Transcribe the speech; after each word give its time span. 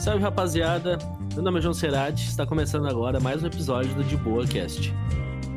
Salve 0.00 0.22
rapaziada, 0.22 0.96
meu 1.34 1.42
nome 1.42 1.58
é 1.58 1.60
João 1.60 1.74
Cerati, 1.74 2.24
está 2.26 2.46
começando 2.46 2.86
agora 2.86 3.20
mais 3.20 3.42
um 3.42 3.46
episódio 3.46 3.94
do 3.94 4.02
De 4.02 4.16
Boa 4.16 4.46
Cast. 4.46 4.94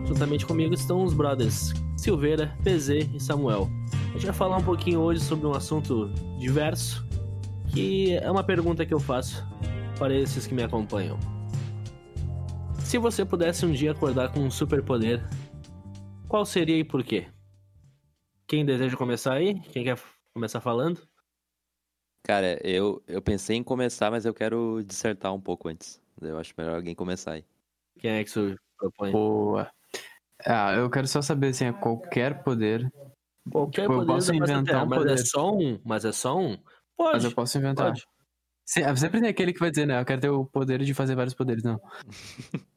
Juntamente 0.05 0.45
comigo 0.45 0.73
estão 0.73 1.01
os 1.01 1.13
brothers 1.13 1.71
Silveira, 1.95 2.53
PZ 2.61 3.07
e 3.15 3.21
Samuel. 3.21 3.69
A 4.09 4.11
gente 4.11 4.25
vai 4.25 4.35
falar 4.35 4.57
um 4.57 4.63
pouquinho 4.63 4.99
hoje 4.99 5.21
sobre 5.21 5.47
um 5.47 5.53
assunto 5.53 6.09
diverso, 6.37 7.07
que 7.69 8.17
é 8.17 8.29
uma 8.29 8.43
pergunta 8.43 8.85
que 8.85 8.93
eu 8.93 8.99
faço 8.99 9.47
para 9.97 10.13
esses 10.13 10.45
que 10.45 10.53
me 10.53 10.61
acompanham. 10.61 11.17
Se 12.79 12.97
você 12.97 13.23
pudesse 13.23 13.65
um 13.65 13.71
dia 13.71 13.91
acordar 13.91 14.33
com 14.33 14.41
um 14.41 14.51
superpoder, 14.51 15.25
qual 16.27 16.45
seria 16.45 16.77
e 16.77 16.83
por 16.83 17.01
quê? 17.01 17.27
Quem 18.45 18.65
deseja 18.65 18.97
começar 18.97 19.35
aí? 19.35 19.61
Quem 19.71 19.85
quer 19.85 19.97
começar 20.33 20.59
falando? 20.59 20.99
Cara, 22.23 22.57
eu, 22.65 23.03
eu 23.05 23.21
pensei 23.21 23.57
em 23.57 23.63
começar, 23.63 24.09
mas 24.09 24.25
eu 24.25 24.33
quero 24.33 24.81
dissertar 24.85 25.33
um 25.33 25.41
pouco 25.41 25.67
antes. 25.67 26.01
Eu 26.21 26.37
acho 26.39 26.53
melhor 26.57 26.75
alguém 26.75 26.95
começar 26.95 27.33
aí. 27.33 27.45
Quem 27.99 28.11
é 28.11 28.23
que 28.23 28.29
você 28.29 28.55
propõe? 28.77 29.11
Boa. 29.11 29.69
Ah, 30.45 30.73
eu 30.73 30.89
quero 30.89 31.07
só 31.07 31.21
saber 31.21 31.49
assim, 31.49 31.65
é 31.65 31.73
qualquer 31.73 32.43
poder. 32.43 32.89
Qualquer 33.51 33.81
tipo, 33.81 33.93
eu 33.93 33.97
poder 33.99 34.07
posso 34.07 34.27
face 34.27 34.39
da 34.39 34.45
inventar 34.53 34.65
Terra, 34.65 34.85
um 34.85 34.89
mas 34.89 34.99
é 34.99 35.03
poder. 35.09 35.25
só 35.25 35.51
um, 35.53 35.81
mas 35.83 36.05
é 36.05 36.11
só 36.13 36.37
um. 36.39 36.57
Pode. 36.95 37.13
Mas 37.13 37.23
eu 37.25 37.31
posso 37.33 37.57
inventar. 37.57 37.87
Pode. 37.87 38.03
Ah, 38.85 38.95
Sempre 38.95 39.19
tem 39.19 39.29
aquele 39.29 39.51
que 39.51 39.59
vai 39.59 39.69
dizer, 39.69 39.85
né? 39.85 39.99
Eu 39.99 40.05
quero 40.05 40.21
ter 40.21 40.29
o 40.29 40.45
poder 40.45 40.81
de 40.81 40.93
fazer 40.93 41.15
vários 41.15 41.33
poderes. 41.33 41.63
Não. 41.63 41.79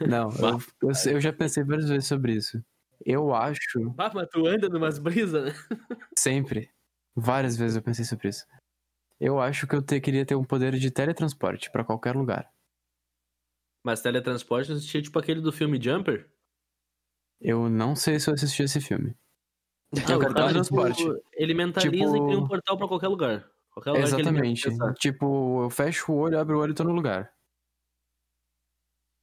Não, 0.00 0.30
eu, 0.36 0.58
eu, 0.82 1.12
eu 1.12 1.20
já 1.20 1.32
pensei 1.32 1.64
várias 1.64 1.88
vezes 1.88 2.06
sobre 2.06 2.34
isso. 2.34 2.62
Eu 3.04 3.34
acho, 3.34 3.94
Ah, 3.96 4.10
mas 4.14 4.28
tu 4.28 4.46
anda 4.46 4.68
numas 4.68 4.98
brisas, 4.98 5.44
né? 5.46 5.52
sempre, 6.18 6.70
várias 7.14 7.56
vezes 7.56 7.76
eu 7.76 7.82
pensei 7.82 8.04
sobre 8.04 8.28
isso. 8.28 8.44
Eu 9.20 9.40
acho 9.40 9.66
que 9.66 9.74
eu 9.74 9.82
te- 9.82 10.00
queria 10.00 10.26
ter 10.26 10.34
um 10.34 10.44
poder 10.44 10.72
de 10.78 10.90
teletransporte 10.90 11.70
pra 11.70 11.84
qualquer 11.84 12.14
lugar. 12.16 12.50
Mas 13.84 14.00
teletransporte 14.00 14.72
assistia 14.72 15.02
tipo 15.02 15.18
aquele 15.18 15.40
do 15.40 15.52
filme 15.52 15.80
Jumper. 15.80 16.30
Eu 17.40 17.68
não 17.68 17.94
sei 17.94 18.18
se 18.18 18.30
eu 18.30 18.34
assisti 18.34 18.62
esse 18.62 18.80
filme. 18.80 19.14
Eu 19.92 20.18
o 20.18 20.34
teletransporte. 20.34 20.98
tipo, 21.04 21.22
ele 21.34 21.54
mentaliza 21.54 21.90
Tipo- 22.12 22.16
e 22.16 22.26
cria 22.26 22.38
um 22.38 22.48
portal 22.48 22.76
pra 22.78 22.88
qualquer 22.88 23.08
lugar. 23.08 23.48
Qualquer 23.70 23.90
lugar 23.90 24.04
Exatamente. 24.04 24.68
Tipo, 24.98 25.62
eu 25.64 25.70
fecho 25.70 26.12
o 26.12 26.16
olho, 26.16 26.38
abro 26.38 26.56
o 26.56 26.60
olho 26.60 26.72
e 26.72 26.74
tô 26.74 26.84
no 26.84 26.92
lugar. 26.92 27.32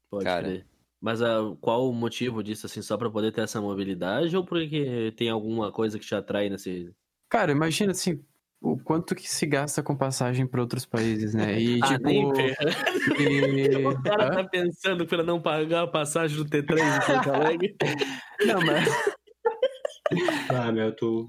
Pode 0.10 0.26
Cara. 0.26 0.44
crer. 0.48 0.68
Mas 1.00 1.22
ah, 1.22 1.40
qual 1.60 1.90
o 1.90 1.94
motivo 1.94 2.44
disso, 2.44 2.66
assim, 2.68 2.82
só 2.82 2.96
pra 2.98 3.10
poder 3.10 3.32
ter 3.32 3.42
essa 3.42 3.60
mobilidade 3.60 4.36
ou 4.38 4.46
porque 4.46 5.12
tem 5.18 5.30
alguma 5.30 5.72
coisa 5.72 5.98
que 5.98 6.06
te 6.06 6.14
atrai 6.14 6.48
nesse... 6.50 6.94
Cara, 7.28 7.52
imagina 7.52 7.92
assim, 7.92 8.24
o 8.62 8.78
quanto 8.78 9.16
que 9.16 9.28
se 9.28 9.46
gasta 9.48 9.82
com 9.82 9.96
passagem 9.98 10.46
pra 10.46 10.62
outros 10.62 10.86
países, 10.86 11.34
né? 11.34 11.60
E 11.60 11.80
Ah, 11.84 11.88
tipo. 11.88 12.04
nem 12.06 12.22
e- 12.30 13.76
O 13.88 14.02
cara 14.04 14.28
Hã? 14.28 14.32
tá 14.36 14.44
pensando 14.44 15.06
pra 15.08 15.24
não 15.24 15.42
pagar 15.42 15.84
a 15.84 15.88
passagem 15.88 16.38
do 16.38 16.46
T3 16.46 16.80
em 16.80 17.06
Porto 17.06 17.30
Alegre. 17.34 17.76
Não, 18.46 18.60
mas. 18.62 18.88
Ah, 20.50 20.72
meu, 20.72 20.96
tu. 20.96 21.26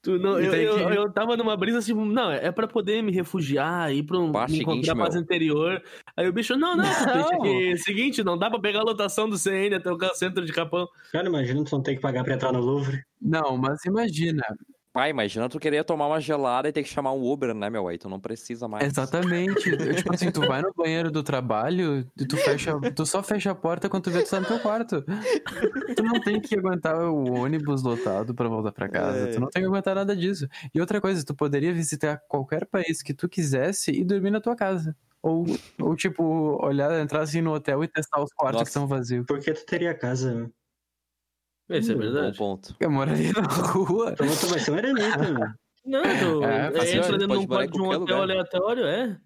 Tu 0.00 0.16
não, 0.18 0.40
E 0.40 0.46
eu, 0.46 0.50
tem 0.52 0.62
eu, 0.62 0.74
que- 0.76 0.96
eu 0.96 1.12
tava 1.12 1.36
numa 1.36 1.56
brisa 1.56 1.78
assim, 1.78 1.92
não, 1.92 2.30
é 2.30 2.50
pra 2.52 2.68
poder 2.68 3.02
me 3.02 3.10
refugiar, 3.12 3.92
ir 3.92 4.04
pra 4.04 4.16
um 4.18 4.30
Pá, 4.32 4.44
me 4.46 4.50
seguinte, 4.56 4.62
encontrar 4.88 4.96
paz 4.96 5.14
meu. 5.14 5.22
interior. 5.24 5.82
Aí 6.16 6.28
o 6.28 6.32
bicho, 6.32 6.56
não, 6.56 6.76
não, 6.76 6.84
Não. 6.84 7.40
que, 7.42 7.76
seguinte, 7.78 8.22
não 8.22 8.38
dá 8.38 8.48
pra 8.48 8.60
pegar 8.60 8.78
a 8.80 8.84
lotação 8.84 9.28
do 9.28 9.36
CN 9.36 9.74
até 9.74 9.90
o 9.92 9.98
centro 10.14 10.46
de 10.46 10.52
Capão. 10.52 10.86
Cara, 11.12 11.28
imagina 11.28 11.64
tu 11.64 11.72
não 11.74 11.82
ter 11.82 11.96
que 11.96 12.00
pagar 12.00 12.22
pra 12.24 12.34
entrar 12.34 12.52
no 12.52 12.60
Louvre. 12.60 13.02
Não, 13.20 13.56
mas 13.58 13.84
imagina. 13.84 14.42
Pai, 14.98 15.10
imagina 15.10 15.48
tu 15.48 15.60
querer 15.60 15.84
tomar 15.84 16.08
uma 16.08 16.20
gelada 16.20 16.68
e 16.68 16.72
ter 16.72 16.82
que 16.82 16.88
chamar 16.88 17.12
um 17.12 17.24
Uber, 17.24 17.54
né, 17.54 17.70
meu? 17.70 17.86
Aí 17.86 17.96
tu 17.96 18.08
não 18.08 18.18
precisa 18.18 18.66
mais. 18.66 18.84
Exatamente. 18.84 19.70
Eu, 19.70 19.94
tipo 19.94 20.12
assim, 20.12 20.28
tu 20.32 20.40
vai 20.40 20.60
no 20.60 20.74
banheiro 20.74 21.08
do 21.08 21.22
trabalho 21.22 22.04
e 22.16 22.26
tu 22.26 22.36
fecha. 22.36 22.72
Tu 22.96 23.06
só 23.06 23.22
fecha 23.22 23.52
a 23.52 23.54
porta 23.54 23.88
quando 23.88 24.02
tu 24.02 24.10
vê 24.10 24.18
que 24.18 24.24
tu 24.24 24.30
tá 24.30 24.40
no 24.40 24.46
teu 24.46 24.58
quarto. 24.58 25.04
Tu 25.94 26.02
não 26.02 26.20
tem 26.20 26.40
que 26.40 26.58
aguentar 26.58 26.98
o 26.98 27.32
ônibus 27.32 27.84
lotado 27.84 28.34
pra 28.34 28.48
voltar 28.48 28.72
pra 28.72 28.88
casa. 28.88 29.28
É. 29.28 29.30
Tu 29.30 29.38
não 29.38 29.46
tem 29.46 29.62
que 29.62 29.68
aguentar 29.68 29.94
nada 29.94 30.16
disso. 30.16 30.48
E 30.74 30.80
outra 30.80 31.00
coisa, 31.00 31.24
tu 31.24 31.32
poderia 31.32 31.72
visitar 31.72 32.20
qualquer 32.28 32.66
país 32.66 33.00
que 33.00 33.14
tu 33.14 33.28
quisesse 33.28 33.92
e 33.92 34.02
dormir 34.02 34.32
na 34.32 34.40
tua 34.40 34.56
casa. 34.56 34.96
Ou, 35.22 35.46
ou 35.80 35.94
tipo, 35.94 36.24
olhar, 36.60 37.00
entrar 37.00 37.20
assim 37.20 37.40
no 37.40 37.54
hotel 37.54 37.84
e 37.84 37.88
testar 37.88 38.20
os 38.20 38.32
quartos 38.32 38.60
Nossa. 38.60 38.64
que 38.64 38.70
estão 38.70 38.86
vazios. 38.88 39.26
Por 39.26 39.38
que 39.38 39.52
tu 39.52 39.64
teria 39.64 39.94
casa? 39.94 40.50
Isso 41.70 41.92
é 41.92 41.94
Hum, 41.94 41.98
Bom 41.98 42.04
verdade. 42.04 42.38
ponto. 42.38 42.76
Eu 42.80 42.90
moraria 42.90 43.32
na 43.32 43.46
rua. 43.46 44.12
Então 44.12 44.26
tu 44.40 44.46
vai 44.48 44.58
ser 44.58 44.70
um 44.72 44.78
eremita. 44.78 45.56
Não, 45.84 46.02
tu 46.02 46.44
É, 46.44 46.72
faz 46.72 46.90
entra 46.94 47.18
dentro 47.18 47.18
de 47.18 47.26
pode 47.28 47.40
um 47.40 47.46
quarto 47.46 47.72
de 47.72 47.80
um 47.80 47.84
hotel 47.86 47.98
lugar. 48.00 48.20
aleatório, 48.20 48.86
é. 48.86 49.20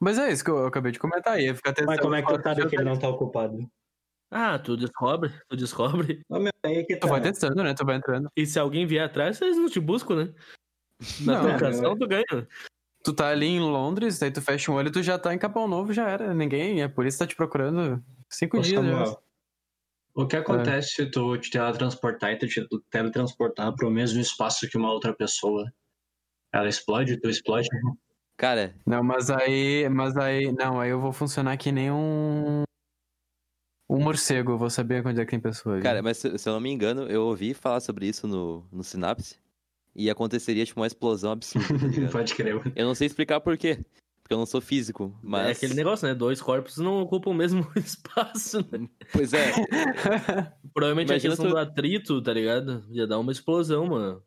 Mas 0.00 0.18
é 0.18 0.30
isso 0.32 0.44
que 0.44 0.50
eu 0.50 0.66
acabei 0.66 0.92
de 0.92 0.98
comentar. 0.98 1.38
Ficar 1.38 1.72
testando 1.72 1.86
Mas 1.86 2.00
como 2.00 2.14
é 2.14 2.22
que 2.22 2.32
tu 2.34 2.42
sabe 2.42 2.66
que 2.68 2.76
ele 2.76 2.84
não 2.84 2.98
tá 2.98 3.08
ocupado? 3.08 3.68
Ah, 4.30 4.58
tu 4.58 4.76
descobre, 4.76 5.32
tu 5.48 5.56
descobre. 5.56 6.20
Ô, 6.28 6.38
meu, 6.40 6.50
aí 6.64 6.78
é 6.78 6.82
que 6.84 6.96
Tu 6.96 7.00
tá. 7.00 7.06
vai 7.06 7.20
testando, 7.20 7.62
né? 7.62 7.72
Tu 7.74 7.84
vai 7.84 7.96
entrando. 7.96 8.28
E 8.36 8.44
se 8.46 8.58
alguém 8.58 8.84
vier 8.86 9.04
atrás, 9.04 9.40
eles 9.40 9.56
não 9.56 9.68
te 9.68 9.78
buscam, 9.78 10.16
né? 10.24 10.34
Na 11.20 11.34
Não, 11.42 11.42
trocação, 11.58 11.92
é. 11.92 11.96
tu 11.96 12.06
ganha. 12.08 12.48
Tu 13.04 13.12
tá 13.14 13.28
ali 13.28 13.46
em 13.46 13.60
Londres, 13.60 14.18
daí 14.18 14.30
tu 14.30 14.40
fecha 14.42 14.72
um 14.72 14.74
olho 14.76 14.88
e 14.88 14.92
tu 14.92 15.02
já 15.02 15.18
tá 15.18 15.32
em 15.34 15.38
Capão 15.38 15.68
Novo, 15.68 15.92
já 15.92 16.08
era. 16.08 16.32
Ninguém, 16.34 16.82
a 16.82 16.88
polícia 16.88 17.20
tá 17.20 17.26
te 17.26 17.36
procurando 17.36 18.02
cinco 18.30 18.58
Ô, 18.58 18.60
dias. 18.60 19.16
Né? 20.16 20.24
O 20.24 20.26
que 20.26 20.36
acontece 20.36 20.88
se 20.90 21.10
tu 21.10 21.36
te 21.38 21.50
teletransportar 21.50 22.32
e 22.32 22.38
tu 22.38 22.46
te 22.46 22.66
teletransportar 22.90 23.74
pro 23.74 23.90
mesmo 23.90 24.20
espaço 24.20 24.68
que 24.68 24.76
uma 24.76 24.92
outra 24.92 25.12
pessoa? 25.12 25.72
Ela 26.52 26.68
explode, 26.68 27.20
tu 27.20 27.28
explode? 27.28 27.68
Cara, 28.36 28.74
Não, 28.86 29.02
mas 29.02 29.30
aí. 29.30 29.88
Mas 29.88 30.16
aí. 30.16 30.52
Não, 30.52 30.80
aí 30.80 30.90
eu 30.90 31.00
vou 31.00 31.12
funcionar 31.12 31.56
que 31.56 31.72
nem 31.72 31.90
um. 31.90 32.62
Um 33.88 34.02
morcego, 34.02 34.52
eu 34.52 34.58
vou 34.58 34.70
saber 34.70 35.06
onde 35.06 35.20
é 35.20 35.24
que 35.24 35.30
tem 35.30 35.40
pessoa 35.40 35.74
ali. 35.74 35.82
cara, 35.82 36.02
mas 36.02 36.16
se, 36.16 36.38
se 36.38 36.48
eu 36.48 36.54
não 36.54 36.60
me 36.60 36.70
engano, 36.70 37.02
eu 37.02 37.22
ouvi 37.26 37.52
falar 37.52 37.80
sobre 37.80 38.06
isso 38.06 38.26
no, 38.26 38.66
no 38.72 38.82
Synapse. 38.82 39.38
E 39.94 40.10
aconteceria, 40.10 40.64
tipo, 40.64 40.80
uma 40.80 40.86
explosão 40.86 41.32
absurda, 41.32 41.68
tá? 41.68 41.74
Pode 42.10 42.34
crer. 42.34 42.60
Eu 42.74 42.86
não 42.86 42.94
sei 42.94 43.06
explicar 43.06 43.40
por 43.40 43.56
quê. 43.58 43.84
Porque 44.34 44.36
eu 44.36 44.38
não 44.38 44.46
sou 44.46 44.60
físico, 44.60 45.14
mas... 45.22 45.46
É 45.48 45.50
aquele 45.52 45.74
negócio, 45.74 46.06
né? 46.08 46.14
Dois 46.14 46.40
corpos 46.42 46.76
não 46.78 47.00
ocupam 47.02 47.30
o 47.30 47.34
mesmo 47.34 47.66
espaço, 47.76 48.58
né? 48.72 48.88
Pois 49.12 49.32
é, 49.32 49.52
Provavelmente 50.74 51.10
Imagina 51.10 51.34
a 51.34 51.36
questão 51.36 51.46
tu- 51.46 51.50
do 51.52 51.58
atrito, 51.58 52.20
tá 52.22 52.32
ligado? 52.32 52.84
Ia 52.90 53.06
dar 53.06 53.18
uma 53.18 53.30
explosão, 53.32 53.86
mano. 53.86 54.22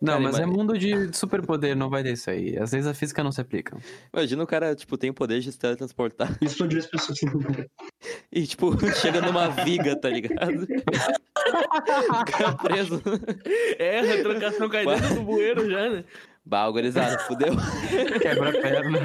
Não, 0.00 0.12
Cara, 0.12 0.20
mas 0.24 0.36
ima- 0.38 0.44
é 0.44 0.46
mundo 0.46 0.78
de 0.78 1.12
superpoder, 1.16 1.74
não 1.76 1.90
vai 1.90 2.04
ter 2.04 2.12
isso 2.12 2.30
aí. 2.30 2.56
Às 2.56 2.70
vezes 2.70 2.86
a 2.86 2.94
física 2.94 3.24
não 3.24 3.32
se 3.32 3.40
aplica. 3.40 3.76
imagina 4.14 4.44
o 4.44 4.46
cara, 4.46 4.72
tipo, 4.76 4.96
tem 4.96 5.10
o 5.10 5.14
poder 5.14 5.40
de 5.40 5.50
se 5.50 5.58
teletransportar 5.58 6.38
Explodiu 6.40 6.78
as 6.78 6.86
pessoas. 6.86 7.18
e, 8.30 8.46
tipo, 8.46 8.70
chega 8.94 9.20
numa 9.20 9.48
viga, 9.48 9.96
tá 9.96 10.08
ligado? 10.08 10.66
Fica 12.26 12.52
preso. 12.62 13.02
É, 13.76 13.98
a 14.20 14.22
trocação 14.22 14.68
cai 14.68 14.86
dentro 14.86 15.16
do 15.16 15.22
bueiro 15.22 15.68
já, 15.68 15.90
né? 15.90 16.04
Bah, 16.48 16.70
gurizada, 16.70 17.18
fudeu. 17.20 17.52
Quebra 18.22 18.48
a 18.48 18.52
perna. 18.52 18.98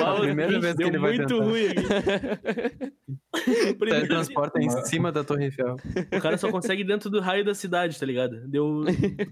Bah, 0.00 0.16
a 0.16 0.20
primeira 0.20 0.58
vez 0.58 0.74
que 0.74 0.82
ele 0.82 0.98
vai 0.98 1.16
muito 1.16 1.28
tentar. 1.28 1.44
ruim 1.44 1.68
Teletransporta 3.78 4.60
em 4.60 4.68
cima 4.86 5.12
da 5.12 5.22
Torre 5.22 5.44
Eiffel. 5.44 5.76
o 6.16 6.20
cara 6.20 6.36
só 6.36 6.50
consegue 6.50 6.82
ir 6.82 6.84
dentro 6.84 7.08
do 7.08 7.20
raio 7.20 7.44
da 7.44 7.54
cidade, 7.54 7.98
tá 7.98 8.04
ligado? 8.04 8.40
Deu, 8.48 8.82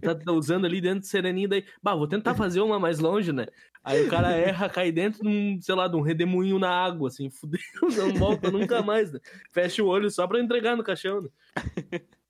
tá, 0.00 0.14
tá 0.14 0.32
usando 0.32 0.66
ali 0.66 0.81
dentro 0.81 1.00
do 1.00 1.06
sereninho, 1.06 1.48
daí, 1.48 1.64
bah, 1.82 1.97
vou 1.97 2.06
tentar 2.06 2.34
fazer 2.37 2.60
uma 2.60 2.78
mais 2.78 3.00
longe, 3.00 3.32
né? 3.32 3.47
Aí 3.82 4.06
o 4.06 4.08
cara 4.08 4.31
erra, 4.31 4.69
cai 4.69 4.93
dentro 4.93 5.22
de 5.22 5.28
um, 5.28 5.58
sei 5.60 5.75
lá, 5.75 5.88
de 5.88 5.97
um 5.97 6.00
redemoinho 6.03 6.61
na 6.61 6.70
água, 6.70 7.08
assim, 7.08 7.28
fudeu, 7.34 7.58
não 7.82 8.14
volta 8.14 8.50
nunca 8.52 8.82
mais, 8.82 9.12
né? 9.12 9.19
Fecha 9.52 9.82
o 9.82 9.88
olho 9.88 10.08
só 10.11 10.28
pra 10.28 10.38
entregar 10.40 10.76
no 10.76 10.84
caixão, 10.84 11.23
né? 11.23 11.28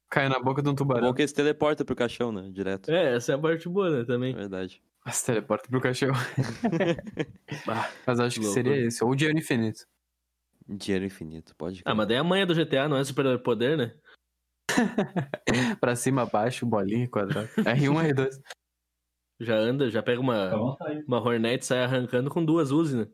Cai 0.09 0.29
na 0.29 0.39
boca 0.39 0.63
de 0.63 0.69
um 0.69 0.73
Bom 0.73 0.77
tubarão. 0.77 1.13
que 1.13 1.23
ele 1.23 1.29
se 1.29 1.35
teleporta 1.35 1.85
pro 1.85 1.97
caixão, 1.97 2.31
né? 2.31 2.49
Direto. 2.53 2.91
É, 2.91 3.17
essa 3.17 3.33
é 3.33 3.35
a 3.35 3.39
parte 3.39 3.69
boa, 3.69 3.91
né, 3.91 4.01
É 4.01 4.05
também. 4.05 4.35
verdade. 4.35 4.81
Mas 5.07 5.23
teleporta 5.23 5.69
pro 5.69 5.81
cachorro. 5.81 6.13
Bah, 7.65 7.89
Mas 8.05 8.19
acho 8.21 8.35
que 8.41 8.41
louco. 8.45 8.55
seria 8.55 8.77
esse. 8.87 9.05
Ou 9.05 9.15
dinheiro 9.15 9.39
infinito. 9.39 9.87
Dinheiro 10.69 11.05
infinito, 11.05 11.55
pode 11.57 11.81
Ah, 11.85 11.95
mas 11.95 12.09
daí 12.09 12.17
a 12.17 12.25
manha 12.25 12.45
do 12.45 12.55
GTA 12.55 12.89
não 12.89 12.97
é 12.97 13.05
super 13.05 13.39
poder, 13.41 13.79
né? 13.79 13.95
Pra 15.81 15.95
cima, 15.95 16.27
baixo, 16.27 16.67
bolinha, 16.67 17.09
quadrado. 17.09 17.49
R1, 17.59 18.13
R2. 18.15 18.41
Já 19.39 19.55
anda, 19.55 19.89
já 19.91 20.03
pega 20.03 20.21
uma, 20.21 20.55
uma 21.07 21.21
Hornet 21.21 21.63
e 21.63 21.67
sai 21.67 21.85
arrancando 21.85 22.29
com 22.29 22.45
duas 22.45 22.73
Uzi, 22.73 22.97
né? 22.97 23.07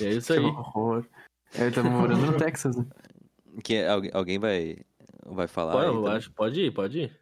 E 0.00 0.04
é 0.04 0.10
isso 0.10 0.32
Que 0.32 0.40
aí. 0.40 0.44
horror. 0.44 1.06
Ele 1.54 1.70
tá 1.70 1.82
morando 1.82 2.26
no 2.26 2.36
Texas, 2.38 2.76
né? 2.76 2.86
Que, 3.62 3.84
alguém, 4.12 4.38
vai, 4.38 4.78
vai 5.26 5.46
falar? 5.46 5.72
Pô, 5.72 5.78
aí 5.78 5.86
eu 5.86 5.94
também? 6.02 6.16
acho, 6.16 6.32
pode 6.32 6.60
ir, 6.60 6.72
pode 6.72 6.98
ir. 7.02 7.21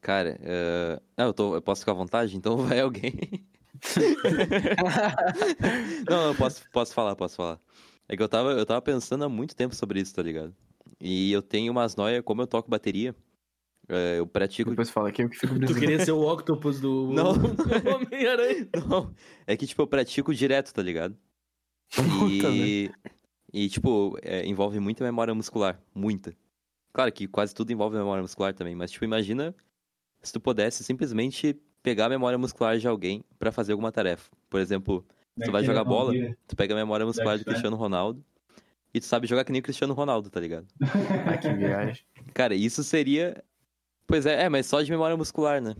Cara, 0.00 0.38
eh, 0.42 1.00
não, 1.16 1.26
eu, 1.26 1.34
tô, 1.34 1.54
eu 1.54 1.62
posso 1.62 1.82
ficar 1.82 1.92
à 1.92 1.94
vontade, 1.94 2.36
então 2.36 2.56
vai 2.58 2.80
alguém. 2.80 3.46
não, 6.08 6.28
eu 6.28 6.34
posso, 6.34 6.62
posso 6.70 6.94
falar, 6.94 7.14
posso 7.16 7.36
falar. 7.36 7.60
É 8.08 8.16
que 8.16 8.22
eu 8.22 8.28
tava, 8.28 8.52
eu 8.52 8.66
tava 8.66 8.80
pensando 8.82 9.24
há 9.24 9.28
muito 9.28 9.54
tempo 9.54 9.74
sobre 9.74 10.00
isso, 10.00 10.14
tá 10.14 10.22
ligado? 10.22 10.54
E 11.00 11.30
eu 11.32 11.42
tenho 11.42 11.70
umas 11.72 11.94
noias, 11.94 12.22
como 12.24 12.42
eu 12.42 12.46
toco 12.46 12.70
bateria, 12.70 13.14
É, 13.88 14.18
eu 14.18 14.26
pratico. 14.26 14.70
Depois 14.70 14.90
fala 14.90 15.12
que 15.12 15.22
eu 15.22 15.28
que 15.30 15.36
fico 15.36 15.54
Tu 15.54 15.58
brisando. 15.60 15.80
queria 15.80 16.04
ser 16.04 16.12
o 16.12 16.22
octopus 16.22 16.80
do, 16.80 17.12
Não. 17.16 17.30
Homem-Aranha. 17.32 18.68
Não, 18.88 19.14
é 19.46 19.56
que, 19.56 19.66
tipo, 19.66 19.82
eu 19.82 19.86
pratico 19.86 20.34
direto, 20.34 20.72
tá 20.74 20.82
ligado? 20.82 21.16
E, 22.30 22.90
e 23.52 23.68
tipo, 23.68 24.18
é, 24.22 24.44
envolve 24.46 24.78
muita 24.80 25.04
memória 25.04 25.34
muscular. 25.34 25.80
Muita. 25.94 26.34
Claro 26.92 27.12
que 27.12 27.28
quase 27.28 27.54
tudo 27.54 27.70
envolve 27.72 27.96
memória 27.96 28.22
muscular 28.22 28.52
também, 28.54 28.74
mas, 28.74 28.90
tipo, 28.90 29.04
imagina 29.04 29.54
se 30.22 30.32
tu 30.32 30.40
pudesse 30.40 30.84
simplesmente 30.84 31.56
pegar 31.82 32.06
a 32.06 32.08
memória 32.08 32.38
muscular 32.38 32.78
de 32.78 32.88
alguém 32.88 33.24
pra 33.38 33.52
fazer 33.52 33.72
alguma 33.72 33.92
tarefa. 33.92 34.30
Por 34.50 34.60
exemplo, 34.60 35.04
tu 35.44 35.50
vai 35.50 35.64
jogar 35.64 35.84
bola, 35.84 36.12
tu 36.46 36.56
pega 36.56 36.74
a 36.74 36.76
memória 36.76 37.06
muscular 37.06 37.38
do. 37.38 37.44
Cristiano 37.44 37.76
Ronaldo 37.76 38.24
e 38.92 39.00
tu 39.00 39.06
sabe 39.06 39.26
jogar 39.26 39.44
que 39.44 39.52
nem 39.52 39.60
o 39.60 39.64
Cristiano 39.64 39.94
Ronaldo, 39.94 40.30
tá 40.30 40.40
ligado? 40.40 40.66
Ah, 41.26 41.36
que 41.36 41.52
viagem. 41.52 42.04
Cara, 42.34 42.54
isso 42.54 42.82
seria. 42.82 43.42
Pois 44.06 44.24
é, 44.26 44.44
é, 44.44 44.48
mas 44.48 44.66
só 44.66 44.80
de 44.82 44.90
memória 44.90 45.16
muscular, 45.16 45.60
né? 45.60 45.74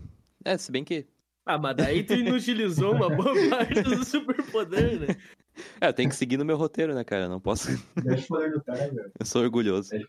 É, 0.45 0.57
se 0.57 0.71
bem 0.71 0.83
que. 0.83 1.07
Ah, 1.45 1.57
mas 1.57 1.75
daí 1.75 2.03
tu 2.03 2.13
inutilizou 2.13 2.93
uma 2.93 3.09
boa 3.09 3.33
parte 3.49 3.81
do 3.81 4.05
superpoder, 4.05 4.99
né? 4.99 5.07
É, 5.81 5.87
eu 5.87 5.93
tenho 5.93 6.09
que 6.09 6.15
seguir 6.15 6.37
no 6.37 6.45
meu 6.45 6.57
roteiro, 6.57 6.93
né, 6.93 7.03
cara? 7.03 7.23
Eu 7.23 7.29
não 7.29 7.39
posso. 7.39 7.69
Deixa 8.03 8.37
velho. 8.37 9.11
Eu 9.19 9.25
sou 9.25 9.41
orgulhoso. 9.41 9.89
Deixa. 9.89 10.07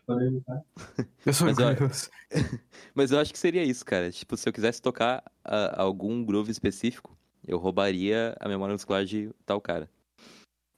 Eu 1.25 1.33
sou 1.33 1.47
Mas, 1.47 1.57
orgulhoso. 1.57 2.09
Mas 2.93 3.11
eu 3.11 3.19
acho 3.19 3.31
que 3.31 3.39
seria 3.39 3.63
isso, 3.63 3.85
cara. 3.85 4.11
Tipo, 4.11 4.35
se 4.37 4.47
eu 4.47 4.53
quisesse 4.53 4.81
tocar 4.81 5.23
ah, 5.43 5.81
algum 5.81 6.23
groove 6.23 6.51
específico, 6.51 7.17
eu 7.47 7.57
roubaria 7.57 8.35
a 8.39 8.47
memória 8.47 8.73
muscular 8.73 9.05
de 9.05 9.29
tal 9.45 9.59
cara. 9.59 9.89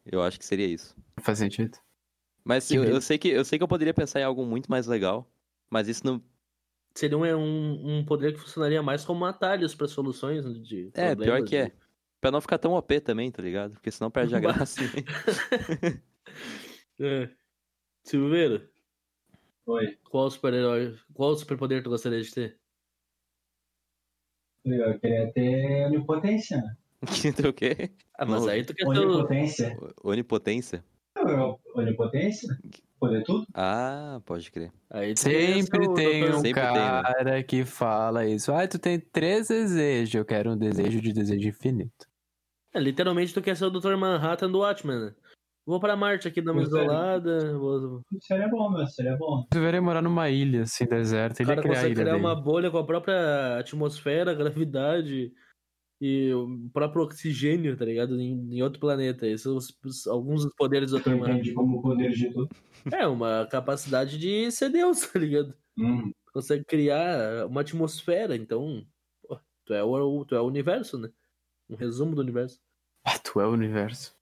Eu 0.05 0.21
acho 0.21 0.37
que 0.37 0.45
seria 0.45 0.67
isso. 0.67 0.95
Faz 1.21 1.39
sentido. 1.39 1.77
Mas 2.43 2.67
Que 2.67 2.75
eu, 2.75 2.83
eu 2.83 3.01
sei 3.01 3.17
que 3.17 3.29
eu 3.29 3.45
sei 3.45 3.57
que 3.57 3.63
eu 3.63 3.67
poderia 3.67 3.93
pensar 3.93 4.19
em 4.19 4.23
algo 4.23 4.45
muito 4.45 4.69
mais 4.69 4.85
legal, 4.85 5.29
mas 5.69 5.87
isso 5.87 6.05
não. 6.05 6.21
Seria 6.95 7.17
um, 7.17 7.99
um, 7.99 8.05
poder 8.05 8.33
que 8.33 8.39
funcionaria 8.39 8.83
mais 8.83 9.03
como 9.03 9.25
atalhos 9.25 9.73
pra 9.73 9.87
soluções 9.87 10.45
de 10.61 10.91
É, 10.93 11.15
pior 11.15 11.43
que 11.43 11.55
é. 11.55 11.71
Pra 12.23 12.31
não 12.31 12.39
ficar 12.39 12.57
tão 12.57 12.71
OP 12.71 13.01
também, 13.01 13.29
tá 13.29 13.41
ligado? 13.43 13.73
Porque 13.73 13.91
senão 13.91 14.09
perde 14.09 14.33
a 14.33 14.39
graça. 14.39 14.79
É. 16.99 17.27
Silveira, 18.05 18.69
Oi. 19.65 19.97
qual 20.09 20.29
super-herói, 20.31 20.95
qual 21.13 21.35
superpoder 21.35 21.83
tu 21.83 21.89
gostaria 21.89 22.21
de 22.21 22.31
ter? 22.31 22.57
Eu 24.63 24.97
queria 24.99 25.33
ter 25.33 25.85
onipotência, 25.87 26.57
né? 26.57 26.77
que 27.21 27.33
tem 27.33 27.49
o 27.49 27.53
quê? 27.53 27.91
Ah, 28.17 28.25
mas 28.25 28.43
Não. 28.43 28.49
aí 28.49 28.63
tu 28.63 28.73
quer 28.73 28.85
ter. 28.85 28.99
Onipotência. 28.99 29.77
Onipotência? 30.03 30.85
Onipotência? 31.75 32.57
Poder 32.99 33.23
tudo? 33.23 33.45
Ah, 33.53 34.21
pode 34.23 34.49
crer. 34.49 34.71
Aí 34.89 35.17
Sempre 35.17 35.93
tem 35.95 36.23
Dr. 36.23 36.29
um 36.35 36.39
Sempre 36.41 36.61
tem, 36.61 36.73
né? 36.73 37.03
cara 37.03 37.43
que 37.43 37.65
fala 37.65 38.25
isso. 38.25 38.53
Ah, 38.53 38.65
tu 38.67 38.79
tem 38.79 38.97
três 38.99 39.49
desejos. 39.49 40.13
Eu 40.15 40.23
quero 40.23 40.51
um 40.51 40.57
desejo 40.57 41.01
de 41.01 41.11
desejo 41.11 41.49
infinito. 41.49 42.12
É, 42.73 42.79
literalmente 42.79 43.33
tu 43.33 43.41
quer 43.41 43.55
ser 43.55 43.65
o 43.65 43.69
Dr. 43.69 43.95
Manhattan 43.95 44.49
do 44.51 44.59
Watchmen, 44.59 44.99
né? 44.99 45.15
Vou 45.65 45.79
pra 45.79 45.95
Marte 45.95 46.27
aqui, 46.27 46.41
dar 46.41 46.51
uma 46.51 46.61
é. 46.61 46.63
isolada. 46.65 47.57
Vou... 47.57 48.01
Seria 48.21 48.49
bom, 48.49 48.69
meu. 48.69 48.85
Seria 48.87 49.15
bom. 49.15 49.43
Tu 49.49 49.53
deveria 49.53 49.81
morar 49.81 50.01
numa 50.01 50.29
ilha, 50.29 50.63
assim, 50.63 50.85
deserta. 50.85 51.41
Ele 51.41 51.49
ia 51.51 51.55
cara 51.55 51.61
criar 51.61 51.71
a 51.71 51.75
consegue 51.75 51.93
ilha 51.93 52.01
criar 52.03 52.15
dele. 52.15 52.25
uma 52.25 52.35
bolha 52.35 52.69
com 52.69 52.77
a 52.77 52.83
própria 52.85 53.59
atmosfera, 53.59 54.33
gravidade 54.33 55.31
e 56.01 56.33
o 56.33 56.69
próprio 56.73 57.03
oxigênio, 57.03 57.77
tá 57.77 57.85
ligado? 57.85 58.19
Em, 58.19 58.57
em 58.57 58.61
outro 58.61 58.77
planeta. 58.79 59.25
Esses 59.25 59.43
são 59.43 59.55
os- 59.55 59.73
os- 59.85 60.05
alguns 60.07 60.43
dos 60.43 60.53
poderes 60.55 60.91
do 60.91 60.99
Dr. 60.99 61.15
Manhattan. 61.15 61.53
como 61.53 61.81
poder 61.81 62.11
de 62.11 62.29
tudo. 62.33 62.49
É, 62.91 63.07
uma 63.07 63.47
capacidade 63.49 64.17
de 64.19 64.51
ser 64.51 64.67
Deus, 64.69 64.99
tá 65.13 65.17
ligado? 65.17 65.53
Hum. 65.77 66.11
Consegue 66.33 66.65
criar 66.65 67.45
uma 67.47 67.61
atmosfera, 67.61 68.35
então. 68.35 68.85
pô, 69.25 69.39
tu, 69.65 69.73
é 69.73 69.81
o, 69.83 70.25
tu 70.25 70.35
é 70.35 70.41
o 70.41 70.47
universo, 70.47 70.97
né? 70.97 71.09
Um 71.69 71.75
resumo 71.75 72.15
do 72.15 72.21
universo. 72.21 72.59
Ah, 73.03 73.17
tu 73.19 73.39
é 73.39 73.47
o 73.47 73.51
universo. 73.51 74.15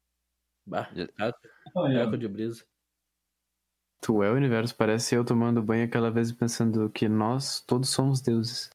Bah, 0.66 0.90
caco 1.74 2.18
de 2.18 2.28
brisa. 2.28 2.66
Tu 4.02 4.24
é 4.24 4.32
o 4.32 4.36
universo. 4.36 4.76
Parece 4.76 5.16
eu 5.16 5.24
tomando 5.24 5.62
banho 5.62 5.86
aquela 5.86 6.10
vez 6.10 6.32
pensando 6.32 6.90
que 6.90 7.08
nós 7.08 7.62
todos 7.62 7.90
somos 7.90 8.22
deuses. 8.22 8.72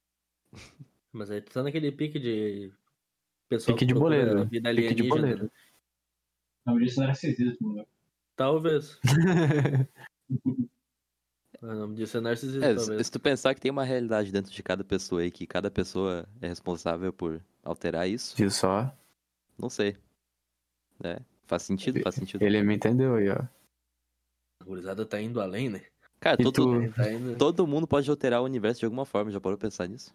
Mas 1.13 1.31
aí 1.31 1.41
tu 1.41 1.53
tá 1.53 1.63
naquele 1.63 1.91
pique 1.91 2.19
de. 2.19 2.73
Pessoal 3.49 3.77
Pique 3.77 3.87
que 3.87 3.93
de 3.93 3.99
boleiro. 3.99 4.45
Vida 4.47 4.75
Pique 4.75 4.95
de 4.95 5.03
boleiro. 5.05 5.45
né? 5.45 5.51
o 6.67 6.71
nome 6.71 6.85
disso 6.85 7.03
é 7.03 7.07
narcisismo, 7.07 7.75
meu. 7.75 7.89
Talvez. 8.37 9.01
O 11.69 11.75
nome 11.75 11.97
disso 11.97 12.17
é 12.17 12.21
narcisismo, 12.21 12.65
É, 12.65 12.71
se 12.79 12.87
talvez. 12.87 13.07
se 13.07 13.13
tu 13.13 13.19
pensar 13.19 13.55
que 13.55 13.61
tem 13.61 13.71
uma 13.73 13.83
realidade 13.85 14.31
dentro 14.31 14.53
de 14.53 14.63
cada 14.63 14.85
pessoa 14.85 15.25
e 15.25 15.31
que 15.33 15.47
cada 15.47 15.69
pessoa 15.71 16.25
é 16.41 16.47
responsável 16.49 17.13
por 17.13 17.43
alterar 17.65 18.09
isso, 18.09 18.37
Viu 18.37 18.51
só? 18.51 18.95
não 19.59 19.69
sei. 19.69 19.97
É, 21.03 21.21
faz 21.45 21.63
sentido, 21.63 22.01
faz 22.03 22.15
sentido. 22.15 22.41
Ele 22.43 22.63
me 22.63 22.77
entendeu 22.77 23.17
aí, 23.17 23.29
ó. 23.31 23.39
A 24.61 24.65
gurizada 24.65 25.05
tá 25.05 25.21
indo 25.21 25.41
além, 25.41 25.69
né? 25.69 25.83
Cara, 26.21 26.37
todo, 26.37 26.53
tu? 26.53 26.93
Tá 26.95 27.13
indo... 27.13 27.37
todo 27.37 27.67
mundo 27.67 27.87
pode 27.87 28.09
alterar 28.09 28.41
o 28.41 28.45
universo 28.45 28.81
de 28.81 28.87
alguma 28.87 29.05
forma, 29.05 29.31
já 29.31 29.41
parou 29.41 29.59
pra 29.59 29.67
pensar 29.67 29.89
nisso? 29.89 30.15